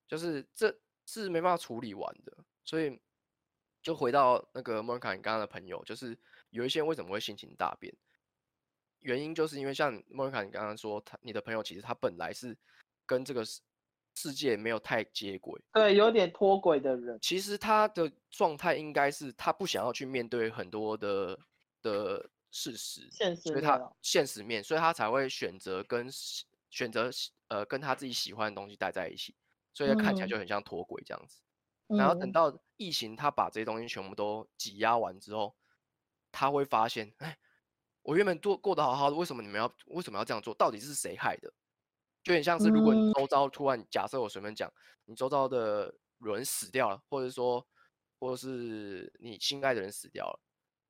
[0.09, 0.75] 就是这
[1.07, 3.01] 是没办法处理完的，所以
[3.83, 6.19] 就回到那个莫卡你刚刚的朋友，就是。
[6.51, 7.95] 有一些人为什么会心情大变？
[9.01, 12.57] 原因就是因为像莫妮卡，你刚刚说他你的朋友其实他本来是
[13.07, 13.61] 跟这个世
[14.15, 17.19] 世界没有太接轨，对，有点脱轨的人。
[17.21, 21.39] 其实他的状态应该是他不想要去面对很多的
[21.83, 26.09] 的事实，现实，所以他现实面，所以他才会选择跟
[26.69, 27.11] 选择
[27.49, 29.35] 呃跟他自己喜欢的东西待在一起，
[29.73, 31.41] 所以他看起来就很像脱轨这样子。
[31.89, 35.55] 嗯、然后等到疫情，他把这些东西全部都挤压完之后。
[36.33, 37.37] 他会发现，哎，
[38.11, 40.53] 我原本过过得好好的，为什么你们要为什么要这样做？
[40.55, 41.53] 到底是谁害的？
[42.25, 44.69] 就很像是如果你周遭突然假设我随便讲，
[45.05, 47.65] 你周遭的人死掉了，或者说，
[48.19, 50.41] 或者是你心爱的人死掉了，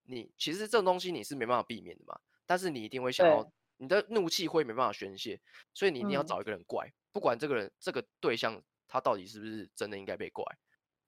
[0.04, 5.38] 你其实这种东西你是没办法避免的嘛，但是你一定会想要，你的怒气会没办法宣泄，
[5.74, 10.42] 所以你一定要找一个人怪，嗯、不管这个人这个对象他到底是不是真的应该被怪，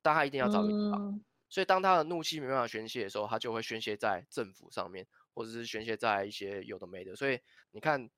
[0.02, 1.08] 但他一定要找个地方。
[1.08, 7.14] 嗯所以，当他的怒气没办法宣泄的时候，他就会宣泄在政府上面，或者是宣泄在一些有的没的。
[7.14, 7.40] 所以，
[7.70, 8.08] 你看，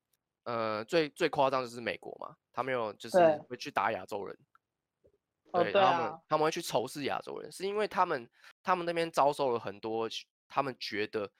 [0.44, 3.16] 呃，最最夸张的就是美国嘛，他们有就是
[3.48, 4.38] 会去打亚洲人，
[5.52, 8.28] 对，对，他们他们会去仇视亚洲人，是因为他们
[8.62, 10.08] 他们那边遭受了很多，
[10.48, 11.30] 他们觉得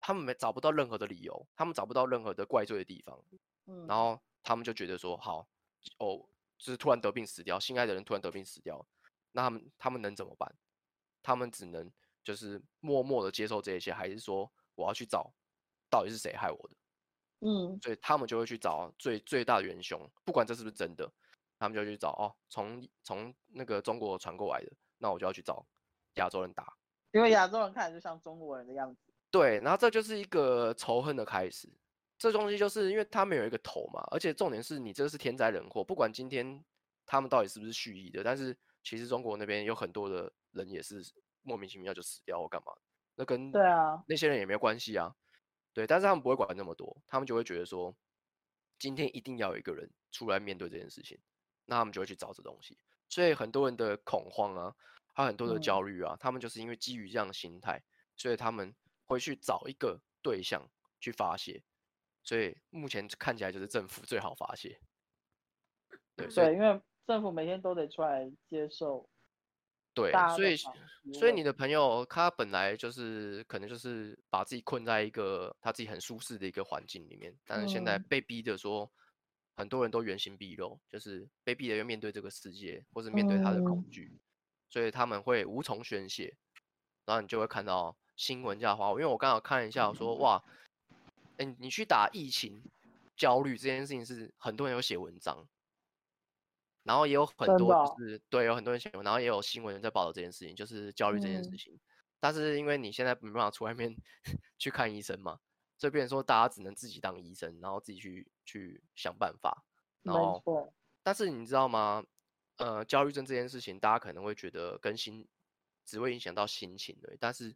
[0.00, 3.24] 他们没找不到任何的理由，他们找不到任何的怪罪的地方，
[3.66, 5.48] 嗯然后他们就觉得说，好，
[5.98, 6.24] 哦，
[6.58, 8.86] 就是突然得病死掉，心爱的人突然得病死掉，
[9.32, 10.54] 那他们他们能怎么办？
[11.22, 11.90] 他们只能
[12.22, 15.32] 就是默默的接受这一切，还是说我要去找
[15.90, 16.76] 到底是谁害我的？
[17.40, 21.10] 嗯，所以他们就会去找最最大的元凶，不管这是不是真的，
[21.58, 25.66] 他们就去找哦，从从那个中国传过来的，那我就要去找
[26.14, 26.72] 亚洲人打，
[27.12, 29.12] 因为亚洲人看起来就像中国人的样子。
[29.30, 31.68] 对，然后这就是一个仇恨的开始。
[32.18, 36.64] 这东西就是因为他们有一个头嘛，而且重点是你这是天灾人祸，不管今天
[37.04, 40.32] 他们到底是不是蓄意的，但是其实中国那边有很多的。
[40.52, 41.04] 人也是
[41.42, 42.72] 莫名其妙就死掉或干嘛，
[43.16, 44.04] 那跟对啊。
[44.06, 45.14] 那些人也没有关系啊，
[45.72, 47.94] 对，但是他们不会管那么多，他们就会觉得说，
[48.78, 51.18] 今天一定要有一个人出来面对这件事情，
[51.64, 54.74] 那他们就会去找这东西，所以很多人的恐慌啊，
[55.14, 57.82] 还有很多的焦虑啊，嗯，他们就是因为基于这样的心态，
[58.16, 58.74] 所以他们
[59.06, 60.68] 会去找一个对象
[61.00, 61.62] 去发泄，
[62.22, 64.78] 所以目前看起来就是政府 最好发泄，
[66.14, 69.08] 对，对，因为政府每天都得出来接受。
[69.96, 70.54] 对，所以
[71.18, 71.46] 所以你。
[71.46, 78.90] 的朋友他本来就是可能就是把自己困在一个他自己很舒适的一个环境里面，但是现在被逼着说，
[79.54, 84.18] 很多人都原形毕露，就是被逼的要面对这个世界，或是面对他的恐惧，
[84.68, 86.36] 所以他们会无从宣泄，
[87.04, 90.42] 然后你就会看到新闻这样话，因为我刚好看一下，我说哇，
[91.36, 92.60] 哎，你去打疫情
[93.16, 95.46] 焦虑这件事情是很多人有写文章。
[96.86, 101.74] 然后也有很多就是对，有很多人写，然后也有新闻在报道这件事情，就是焦虑这件事情。
[101.74, 101.80] 嗯、
[102.20, 103.94] 但是因为你现在没办法出外面
[104.56, 105.40] 去看医生嘛，
[105.76, 109.64] 所以变成说大家只能自己当医生，然后自己去去想办法。
[110.02, 110.72] 然后，
[111.02, 112.04] 但是你知道吗？
[112.58, 115.28] 呃，焦虑症这件事情，大家可能会觉得跟心
[115.84, 117.54] 只会影响到心情的，但是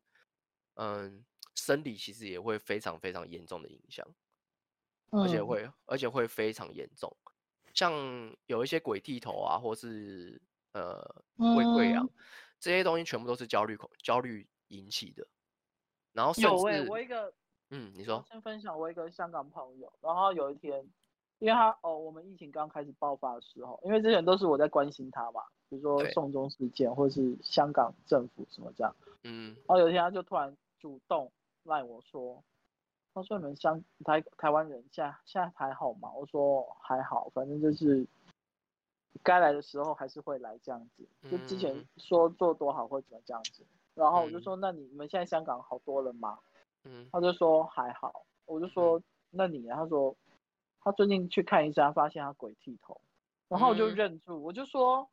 [0.74, 4.06] 嗯、呃，生理其实也会非常非常严重的影响，
[5.10, 7.16] 而且会、嗯、而且会非常严重。
[7.80, 10.38] 像有一些鬼剃头啊，或是
[10.74, 11.00] 呃
[11.38, 12.06] 胃溃疡
[12.58, 15.26] 这些东西，全部都是焦虑恐焦虑引起的。
[16.12, 17.32] 然后有哎、欸，我一个
[17.70, 20.86] 嗯，你说先分享我一个香港朋友，然后有一天，
[21.38, 25.40] 因为他哦，我们疫情刚开始爆发的时候，因为之前都是我在关心他嘛，
[25.70, 32.44] 比如说送中事件或者是香港政府什么这样，嗯，然后有一天他就突然主动赖我说。
[33.12, 38.06] 他说：“你们香台台湾人现在现在还好吗？”我说：“还好，反正就是
[39.22, 41.08] 该来的时候还是会来这样子。
[41.28, 43.66] 就之前说做多好会怎么这样子。
[43.94, 46.38] 然后我就说：‘那你们现在香港好多了吗？’
[46.84, 48.24] 嗯，他就说还好。
[48.46, 50.16] 我就说：‘那你？’他说
[50.80, 53.00] 他最近去看医生，发现他鬼剃头。
[53.48, 55.10] 然后我就认住，我就说：‘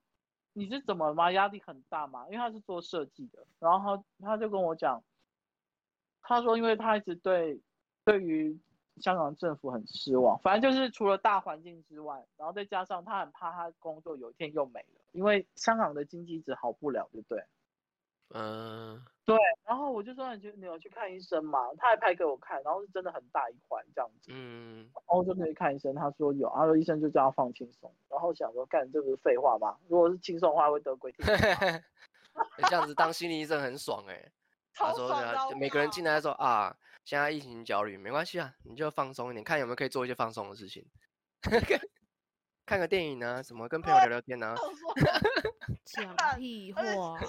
[0.53, 1.31] 你是怎么了吗？
[1.31, 3.45] 压力很大吗？’因为他是做设计的。
[3.59, 5.03] 然后他他就跟我讲，
[6.21, 7.59] 他说因为他一直对。”
[8.07, 8.57] 对于
[9.01, 17.43] 香港政府很失望，反正就是除了大环境之外，然后再加上他很怕他工作有一天又没了，因为香港的经济一直好不了，对不对？
[18.33, 19.37] 嗯，对。
[19.65, 21.59] 然后我就说，你去你有去看医生嘛？
[21.77, 24.31] 他还拍给我看，然后是真的很大一块这样子。
[24.33, 24.89] 嗯。
[24.93, 27.93] 然后我就去看医生，他说有，他说医生就叫他放轻松。
[28.09, 29.77] 然后想说，干这不是废话吗？
[29.89, 31.31] 如果是轻松的话，会得鬼剃头。
[32.57, 34.31] 你这样子当心理医生很爽哎、欸。
[34.73, 36.73] 他说他每个人进来说啊。
[37.07, 40.85] 现在疫情焦虑没关系啊，你就放松一点，看有没有可以做一些放松的事情，
[42.67, 44.53] 看个电影啊，什么跟朋友聊聊天啊。
[45.85, 46.81] 讲 屁话。
[46.81, 47.25] 而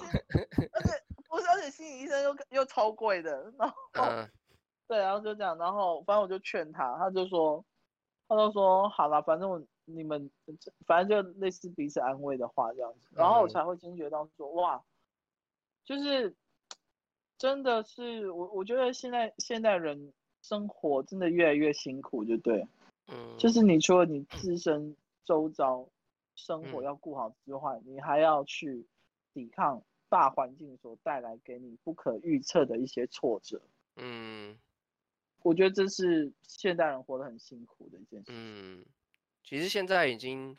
[0.83, 4.29] 且不是，而且心理医生又又超贵的，然后、嗯、
[4.85, 7.63] 对，然后就这样，然后反正我就劝他，他就说，
[8.27, 10.29] 他就说好了，反正我你们
[10.85, 14.83] 反正就类似彼此安慰的话这样子，然后我才会惊觉到说哇，
[15.85, 16.35] 就是。
[17.39, 22.67] 真的是我，我觉得现在现代人生活真的越来越辛苦，就对，
[23.07, 25.87] 嗯，就是你除了你自身周遭
[26.35, 28.85] 生活要顾好之外，嗯，你还要去
[29.33, 33.61] 抵抗大环境所带来给你不可预测的一些挫折，
[33.95, 34.59] 嗯，
[35.41, 38.85] 我觉得这是现代人活得很辛苦的一件事，嗯，
[39.45, 40.57] 其实现在已经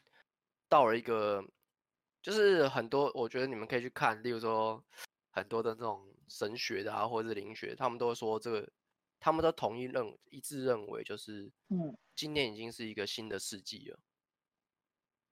[0.67, 1.45] 到了一个，
[2.23, 4.83] 就是很多，我觉得你们可以去看，例如说
[5.31, 8.71] 很多的那种神学的啊，或者是灵学，他们都说这个，
[9.19, 13.99] 他们都统一认一致认为，就是嗯，今年已经是一个新的世纪了，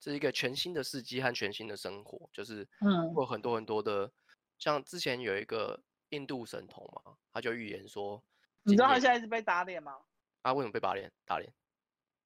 [0.00, 4.12] 这是一个全新的世纪和全新的生活，就是嗯，会有很多很多的，
[4.58, 8.20] 像之前有一个印度神童嘛，他就预言说，
[8.64, 9.96] 你知道他现在是被打脸吗？
[10.42, 11.10] 啊，为什么被打脸？
[11.24, 11.52] 打脸？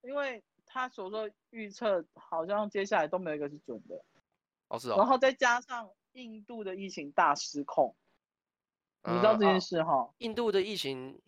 [0.01, 4.03] 因为他所说预测好像接下来都没有一个是准的，
[4.69, 8.02] 哦是哦，然后再加上印度的疫情大失控，嗯、
[9.05, 10.15] 你知道这件事哈、哦？
[10.19, 11.21] 印度的疫情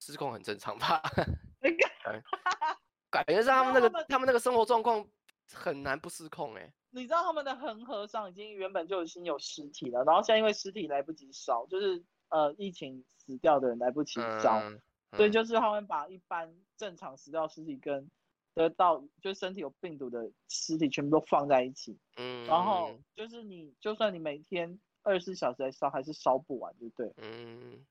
[0.00, 1.00] 失控很正常吧？
[3.10, 5.06] 感觉是他们那个他们，那个生活状况
[5.52, 6.72] 很难不失控哎。
[6.90, 14.58] 你知道他们的恒河上已经原本就已经有尸体了，然后现在因为尸体来不及烧，就是呃疫情死掉的人来不及烧。
[14.60, 14.80] 嗯
[15.16, 18.10] 所以就是他们把一般正常死掉尸体跟
[18.52, 24.78] 得到就身体有病毒的尸体全部都放在一起，嗯，然后就是你就算你每天
[25.08, 27.12] 二十四小时来烧还是烧不完，对不对？
[27.16, 27.82] 嗯，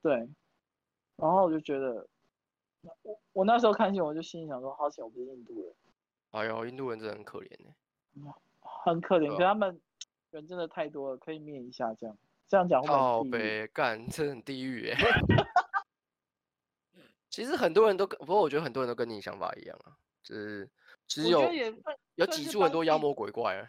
[0.00, 0.12] 对。
[1.16, 2.06] 然后我就觉得，
[3.02, 5.72] 我我那时候看见我就心里想说，好险我不是印度人。
[6.30, 7.74] 哎呦，印度人真的很可怜呢，
[8.60, 9.80] 很可怜，可他们
[10.30, 12.16] 人真的太多了，可以灭一下这样。
[12.46, 14.96] 这样讲会好悲，干，这很地狱哎。
[17.28, 20.68] 其实很多人都跟，不过我觉得很多人都跟你想法一样啊，就是
[21.08, 21.42] 只有
[22.14, 23.68] 有挤出很多妖魔鬼怪啊。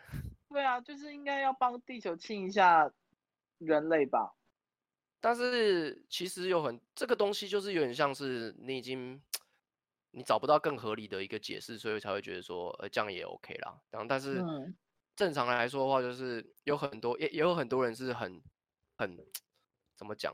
[0.49, 2.91] 对啊，就是应该要帮地球清一下
[3.57, 4.33] 人类吧。
[5.19, 9.21] 但是其实有很这个东西，就是有点像是你已经
[10.11, 13.79] 你找不到更合理的一个解释，所以才会觉得说，呃，这样也 OK 啦。
[13.89, 14.43] 然后但是
[15.15, 18.41] 正常来说的话，就是有很多也也有很多人是很
[18.95, 19.17] 很
[19.95, 20.33] 怎么讲，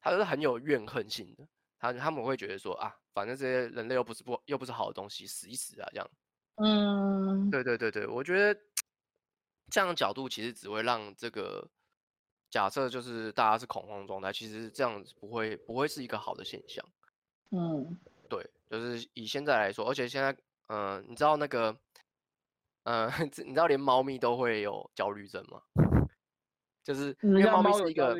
[0.00, 1.46] 他是很有怨恨性的。
[1.78, 6.10] 他他们会觉得说啊，反正这些人类又不是不又不是好的东西，死一死啊这样。
[6.56, 8.58] 嗯，对对对对，我觉得
[9.70, 11.68] 这样的角度其实只会让这个
[12.50, 16.84] 假设就是大家是恐慌状态，其实这样子不会不会是一个好的现象。
[17.50, 17.98] 嗯，
[18.28, 20.32] 对，就是以现在来说，而且现在
[20.68, 21.76] 嗯、呃，你知道那个
[22.84, 25.62] 嗯、呃， 你知道连猫咪都会有焦虑症吗？
[26.82, 28.16] 就是因为猫咪是一个。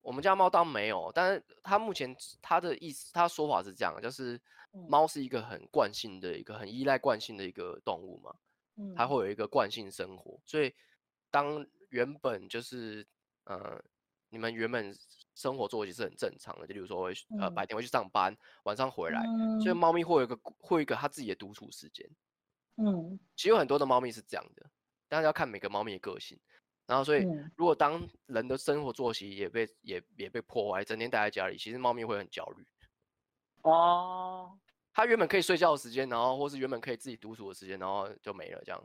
[0.00, 4.40] 我们家猫当没有，但是它目前它的意思，它说法是这样，就是
[4.88, 8.34] 猫是一个很惯性的一个很依赖惯性的一个动物嘛，
[8.96, 10.74] 它会有一个惯性生活，所以
[11.30, 13.06] 当原本就是
[13.44, 13.82] 呃
[14.30, 14.94] 你们原本
[15.34, 19.22] 生活作息是很正常的，就比如说会呃白天会去上班，晚上回来，
[19.62, 22.08] 所以猫咪会有一个会有一个它自己的独处时间，
[22.76, 24.70] 嗯，其实有很多的猫咪是这样的，
[25.08, 26.38] 但是要看每个猫咪的个性。
[26.86, 27.22] 然后，所以
[27.54, 32.66] 如果当人的生活作息也被也也被破坏，整天待在家里，其实猫咪会很焦虑。
[33.60, 34.58] 哦，
[34.98, 38.84] 它原本可以睡觉的时间，然后或是原本可以自己独处的时间，然后就没了这样。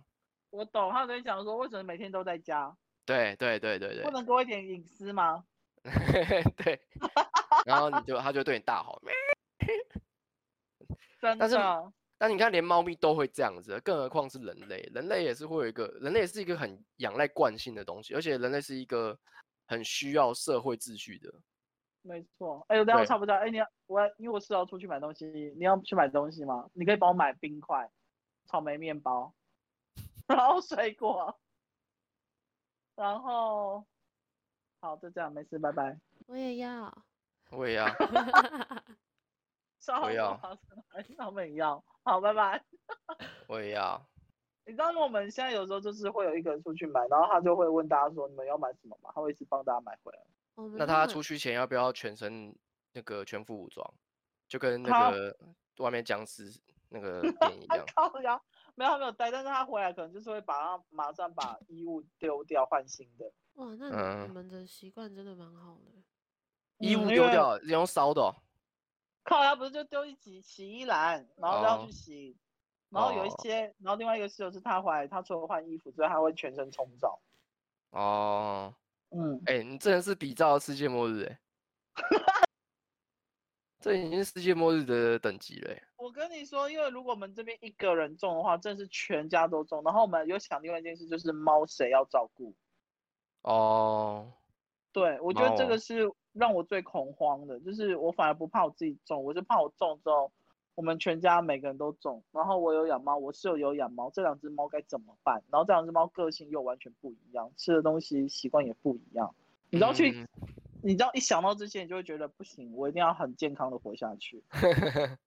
[0.51, 2.71] 我懂，他在想说，为什么每天都在家？
[3.03, 4.03] 对对对对对。
[4.03, 5.43] 不能给我一点隐私吗？
[6.55, 6.79] 对。
[7.65, 9.01] 然后你就他就对你大吼。
[11.19, 11.37] 真的。
[11.39, 11.57] 但是
[12.19, 14.87] 但你看，连猫咪都会这样子，更何况是人类。
[14.93, 19.17] 人类也是会有一个，人类也是一个很仰赖惯性的东西，而且人类是一个
[19.65, 21.33] 很需要社会秩序的。
[22.03, 22.63] 没错。
[22.67, 23.33] 哎、等下我差不多。
[23.33, 25.25] 哎、欸，你要我要，因为我是要出去买东西，
[25.57, 26.69] 你要去买东西吗？
[26.73, 27.89] 你可以帮我买冰块、
[28.45, 29.33] 草莓面包，
[30.27, 31.39] 然后水果，
[32.95, 33.85] 然后
[34.81, 35.97] 好，就这样，没事，拜拜。
[36.27, 36.95] 我也要，
[37.49, 37.85] 我也要，
[40.01, 40.39] 我也要，
[41.17, 41.83] 他们也要。
[42.03, 42.63] 好，拜拜。
[43.47, 44.01] 我也要。
[44.65, 50.19] 你知道我们现在有时候就是会有一个人出去买，然后他就会问大家说：“你们要买什么吗？”他会一直帮大家买回来。
[50.77, 52.55] 那他出去前要不要全身
[52.91, 53.93] 那个全副武装，
[54.47, 55.37] 就跟那个
[55.77, 56.51] 外面僵尸
[56.89, 57.65] 那个 电影一
[58.23, 58.41] 样？
[58.75, 63.31] 没有他没有带，但是他回来可能就是会把他马上把衣物丢掉换新的。
[63.53, 65.91] 哇，那你们的习惯真的蛮好的。
[66.79, 68.35] 衣物丢掉，用烧的哦。
[69.23, 72.35] 靠，他不是就丢一洗洗衣篮，然后都要去洗
[72.91, 73.03] ，oh.
[73.03, 73.75] 然后有一些，oh.
[73.79, 77.21] 然后另外一个室友是他回来，他除了换衣服之外，他会全身冲澡。
[77.91, 78.82] 哦，oh.
[79.13, 81.39] 嗯，哎、欸，你真的是比照世界末日哎，
[83.79, 85.75] 这已经是世界末日的等级了。
[85.97, 89.83] 我跟你说，因为如果我们这边一个人中的话，真的是全家都中。
[89.83, 92.53] 然后我们有想另外一件事，就是猫谁要照顾？
[93.43, 94.33] 哦，oh.
[94.91, 96.11] 对，我觉得这个是。
[96.33, 100.31] 让我最恐慌的就是，我反而不怕我自己中，我就怕我中之后，
[100.75, 102.23] 我们全家每个人都中。
[102.31, 105.41] 然后我有养猫，我室友有养猫，这两只猫该怎么办？
[105.49, 109.33] 然后这两只猫个性又完全不一样，吃的东西习惯也不一样。
[109.69, 110.27] 你知道去，嗯、
[110.81, 114.43] 你知道一想到这些，你就会觉得不行，我一定要很健康的活下去。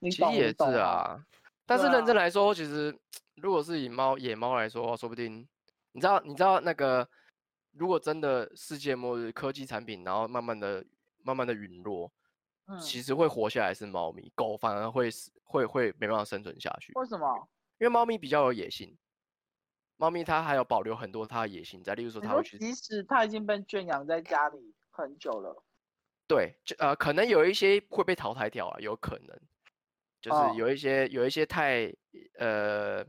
[0.00, 1.24] 你其实也是啊，
[1.64, 2.94] 但是认真来说，其实
[3.36, 5.46] 如果是以猫野猫来说，说不定
[5.92, 7.08] 你知道，你知道那个，
[7.72, 10.84] 如果真的世界末日，科技产品然后慢慢的、
[11.22, 12.10] 慢慢的陨落，
[12.66, 16.92] 嗯，其实会活下来是猫咪，狗反而会死，会会没办法生存下去。
[16.94, 17.48] 为什么？
[17.78, 18.96] 因为猫咪比较有野心，
[19.96, 25.62] 猫咪它还有保留很多它的野心在，例如说它会去，即使它已经被圈养在家里很久了，
[26.26, 29.38] 对，就呃，可能有一些会被淘汰掉啊，有可能。
[30.22, 31.12] 就是有一些、oh.
[31.12, 31.94] 有一些太
[32.38, 33.04] 呃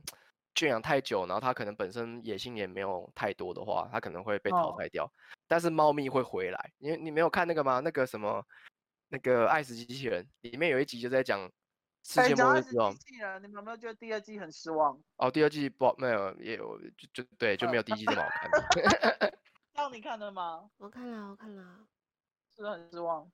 [0.54, 5.06] 圈养太久，然后它可能本身野性也没有太多的话，它可能会被淘汰掉。
[5.06, 5.12] Oh.
[5.48, 7.80] 但是猫咪会回来，你你没有看那个吗？
[7.80, 8.46] 那个什么
[9.08, 11.52] 那个爱死机器人里面有一集就在讲
[12.04, 12.92] 世界末日之后。
[12.94, 15.00] 机器人，你们有没有觉得第二季很失望？
[15.18, 18.50] 哦，第二季不没有也有就就对就没有第一季这么好看。
[19.74, 20.70] 让你看的吗？
[20.78, 21.86] 我看了，我看了，
[22.56, 23.30] 是不是很失望。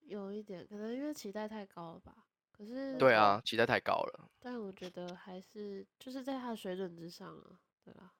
[0.00, 2.14] 有一点，可能因为期待太高了吧。
[2.50, 4.28] 可是对啊，期待太高了。
[4.40, 8.12] 但我觉得还是就是在他的水准之上啊，对吧？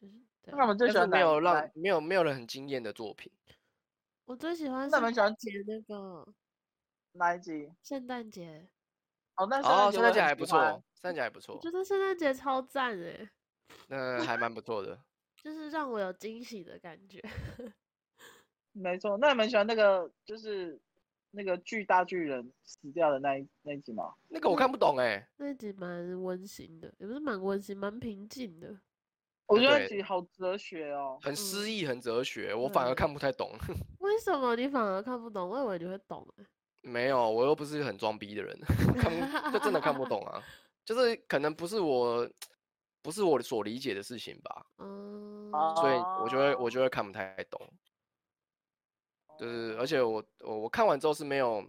[0.00, 0.14] 就是。
[0.44, 3.32] 那我们最喜欢没有让没有没有人很惊艳的作品。
[4.26, 4.88] 我最喜欢。
[4.90, 6.26] 那我们喜欢节那个
[7.12, 7.72] 哪一集？
[7.82, 8.68] 圣诞节。
[9.36, 11.56] 哦，那哦，圣诞节还不错，圣诞节还不错。
[11.56, 13.30] 我觉得圣诞节超赞哎。
[13.88, 14.98] 那还蛮不错的。
[15.42, 17.22] 就是让我有惊喜的感觉。
[18.72, 20.80] 没错，那你们喜欢那个就是。
[21.32, 24.14] 那个巨大巨人死掉的那一那一集吗？
[24.28, 25.28] 那个我看不懂哎、欸。
[25.36, 28.80] 那一集蛮温馨的，也不是蛮温馨，蛮平静的。
[29.46, 33.50] 我觉得自己好哲学哦，很诗意，很哲学，嗯、我反而看不太懂。
[34.00, 35.48] 为什么你反而看不懂？
[35.48, 36.46] 我以为你会懂、欸。
[36.82, 38.58] 没有，我又不是很装逼的人，
[38.98, 40.42] 看就真的看不懂啊。
[40.84, 42.28] 就是可能不是我，
[43.02, 44.66] 不是我所理解的事情吧。
[44.78, 45.50] 嗯。
[45.76, 47.60] 所以我就会我就会看不太懂。
[49.38, 51.64] 对，而且我我我看完之后是没有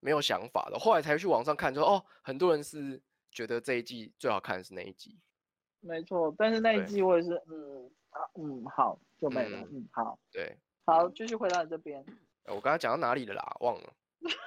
[0.00, 3.00] 没有想法的，后来才去网上看说，说哦，很多人是
[3.30, 5.18] 觉得这一季最好看的是那一集。
[5.86, 7.90] 没错，但是那一季我也是，嗯
[8.34, 12.04] 嗯，好，就没了，嗯，嗯好，对，好，继续回到你这边。
[12.44, 13.56] 我刚刚讲到哪里了啦？
[13.60, 13.92] 忘了。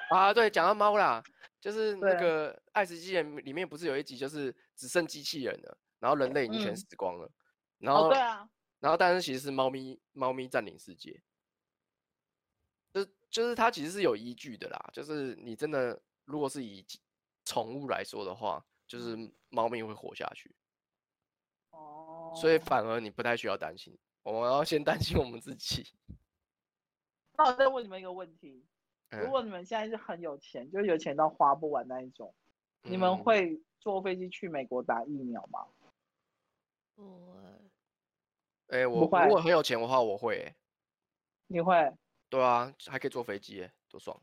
[0.09, 1.23] 啊，对，讲到猫啦，
[1.59, 7.31] 就是那个《爱死机器人》里面不是有一集就是只剩机器人了，然后人类已经全死光了，嗯、
[7.79, 11.21] 然后、哦、对啊，然后但是其实是猫咪猫咪占领世界。
[13.31, 16.83] 就是它其实是有依据的啦，就是你真的如果是以
[17.45, 19.15] 宠物来说的话，就是
[19.49, 20.51] 猫咪会活下去。
[21.71, 25.85] 哦，所以反而你不太需要担心，我们要先担心我们自己。
[27.37, 28.65] 那我再问你们一个问题：
[29.09, 32.33] 如果你们现在是很有钱，就是有钱到花不完那一种，
[32.81, 35.67] 你们会坐飞机去美国打疫苗吗？
[36.95, 37.39] 不会。
[38.67, 40.53] 哎，我如果很有钱的话，我会。
[41.47, 41.73] 你会？
[42.29, 44.21] 对啊，还可以坐飞机，哎，多爽！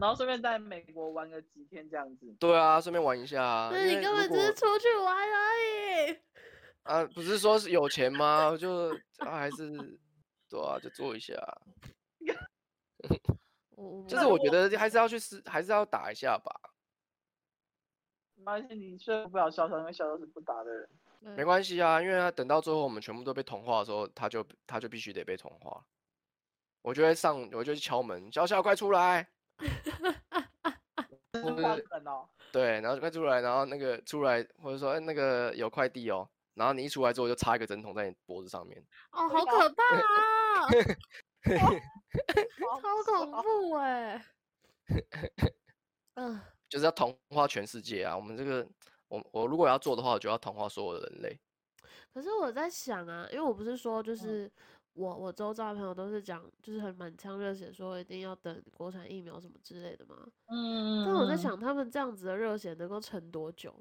[0.00, 2.34] 然后顺便在美国玩个几天这样子。
[2.38, 3.70] 对啊，顺便玩一下啊。
[3.72, 6.18] 那你根本只是出去玩而已。
[6.82, 8.56] 啊，不是说是有钱吗？
[8.58, 8.88] 就
[9.18, 9.70] 啊，还是
[10.48, 11.34] 对啊，就做一下。
[14.06, 16.52] 就是我觉得还是要去试，还是要打一下吧。
[18.36, 20.88] 没关系，你说不了潇洒，因为潇洒是不打的人。
[21.36, 25.84] 没关系啊，因为他等到最后我们全部都被同化的时候，他就他就必须得被同化。
[26.82, 29.28] 我就会上，我就去敲门，小小快出来！
[32.52, 38.82] 对，然后快出来，然后那个出来，或者说哎那个有快递哦，然后你一出来之后就插一个针筒在你脖子上面。
[39.12, 40.68] 哦，好可怕啊！
[42.80, 44.24] 超恐怖哎！
[46.14, 48.16] 嗯，就是要同化全世界啊！
[48.16, 48.66] 我们这个。
[49.10, 51.36] 我我如果要做的话，我就要同化所有的人类。
[52.14, 54.48] 可是我在想啊，因为我不是说就是
[54.94, 60.16] 我我周遭的朋友都是讲，就是很满腔热血，说一定要等国产疫苗什么之类的嘛。
[60.48, 61.04] 嗯。
[61.06, 63.74] 但我在想，他们这样子的热血能够撑多久？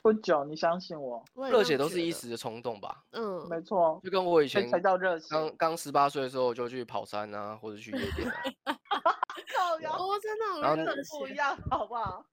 [0.00, 1.22] 不久，你相信我。
[1.34, 3.04] 热血都是一时的冲动吧？
[3.10, 4.00] 嗯，没错。
[4.02, 5.26] 就跟我以前才叫热血。
[5.30, 8.28] 刚刚十八岁的时候就去跑山啊，或者去夜店
[8.64, 8.74] 啊。
[9.54, 12.24] 靠腰，我真的好热血，不一样，好不好？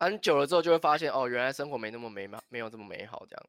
[0.00, 3.46] 很久了之后，就会发现哦，原来生活没那么美满，没有这么美好这样。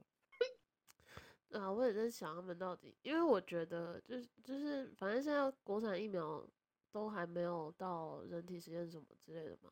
[1.94, 6.44] 在想他们到底，因为我觉得就是就是，反正现在国产疫苗
[6.92, 9.70] 都还没有到人体实验什么之类的嘛。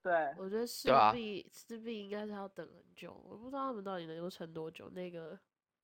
[0.00, 4.88] 对，我觉得势必势必应该是要等很久，我不知道他们到底能够撑多久。
[4.90, 5.36] 那个，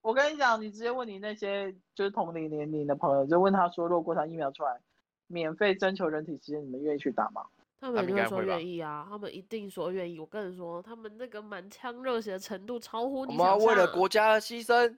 [0.02, 4.80] 我跟你讲，你直接问你那些就是同龄年龄的朋友，就问他说，如果国产疫苗出来，
[5.26, 7.44] 免费征求人体实验，你们愿意去打吗？
[7.80, 10.18] 他们就会说愿意啊，他们一定说愿意。
[10.18, 13.52] 我跟你说，他们那个满腔热血的程度超乎你想象。
[13.52, 14.96] 我们要为了国家而牺牲。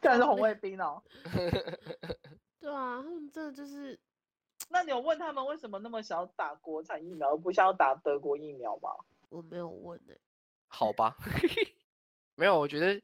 [0.00, 1.02] 这是红卫兵哦。
[2.58, 3.98] 对啊，他们这就是
[4.70, 8.90] 那你有问他们为什么那么想要打国产疫苗，而不想要打德国疫苗吗？
[9.28, 10.20] 我没有问诶、欸。
[10.68, 11.16] 好吧，
[12.34, 12.58] 没有。
[12.58, 13.00] 我觉得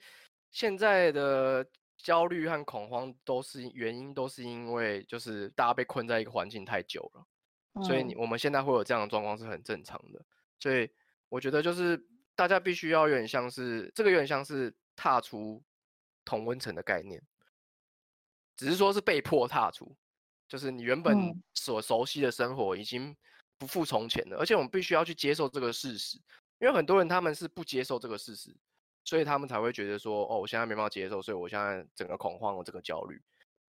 [0.51, 7.27] 现在的焦虑和恐慌都是原因，都是因为就是大家被困在一个环境太久了，
[7.75, 10.25] 嗯、所以你我们现在会有这样的状况是很正常的。
[10.59, 10.91] 所以
[11.29, 12.03] 我觉得就是
[12.39, 15.61] 大家必须要有点像是这个，有点像是踏出
[16.25, 17.21] 同温层的概念，
[18.57, 19.97] 只是说是被迫踏出。
[20.47, 23.15] 就是你原本所熟悉的生活已经
[23.59, 26.17] 不复从前了，嗯、而且我们必须要去接受这个事实，
[26.61, 28.57] 因为很多人他们是不接受这个事实，
[29.05, 33.21] 所以他们才会觉得说，哦，我现在没办法接受，所以我现在整个恐慌，我这个焦虑。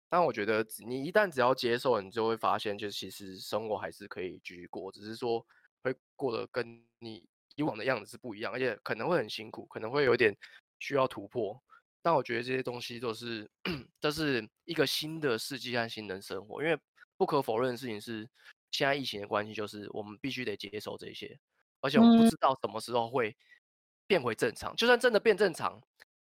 [0.10, 5.46] 但我觉得你一旦只要接受，你就会发现，就其实生活还是可以继续过，只是说
[5.84, 7.26] 会过得跟你
[7.58, 10.34] 以往的样子是不一样，而且可能会很辛苦，可能会有点
[10.80, 11.60] 需要突破。
[12.04, 13.50] 但我觉得这些东西都是，
[14.00, 16.64] 这是一个新的世纪和新的生活。
[16.64, 16.80] 因为
[17.18, 18.30] 不可否认的事情是，
[18.70, 21.38] 现在疫情的关系，就是我们必须得接受这些，
[21.82, 23.36] 而且我们不知道什么时候会
[24.06, 24.76] 变回正常。
[24.76, 25.82] 就算真的变正常，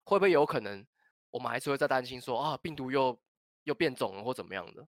[0.06, 0.84] 会不会有可能
[1.30, 3.20] 我们还是会在担心说啊，病毒又
[3.66, 4.88] 又变种了或怎么样的？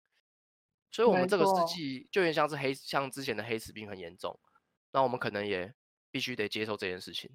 [0.90, 4.38] 所以，我们这个世纪就有点像是黑，像之前的黑死病很严重，
[4.92, 5.72] 那我们可能也
[6.14, 7.28] 必须得接受这件事情。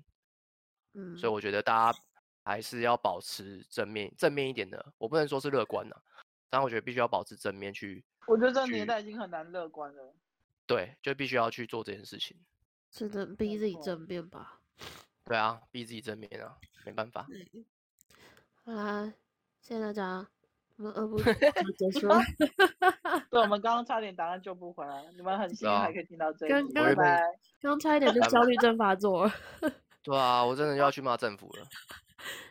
[0.94, 2.00] 嗯，所以我觉得大家。
[2.42, 4.94] 还是要保持正面，正面一点的。
[4.98, 6.04] 我不能说是乐观的，
[6.50, 8.04] 但我觉得必须要保持正面去。
[8.26, 10.16] 我觉得这个年代已经很难乐观了。
[10.66, 12.36] 对，就必须要去做这件事情。
[12.90, 14.60] 只能逼自己正面吧。
[15.26, 17.28] 对啊，逼自己正面啊，没办法。
[18.64, 19.14] 好啦，
[19.62, 20.28] 谢谢大家。
[20.80, 21.18] 我们二部
[21.78, 22.20] 结束了。
[23.30, 26.74] 对，我们刚刚差点答案救不回来，你们很幸运还可以听到这一集。
[26.74, 26.96] 刚刚
[27.62, 29.34] 刚差一点就焦虑症发作了。
[30.02, 31.66] 对啊，我真的要去骂政府了。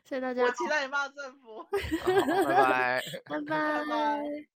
[0.04, 0.42] 谢谢大家。
[0.42, 1.66] 我期待你骂政府。
[2.06, 3.02] 拜拜。
[3.26, 4.57] 拜拜。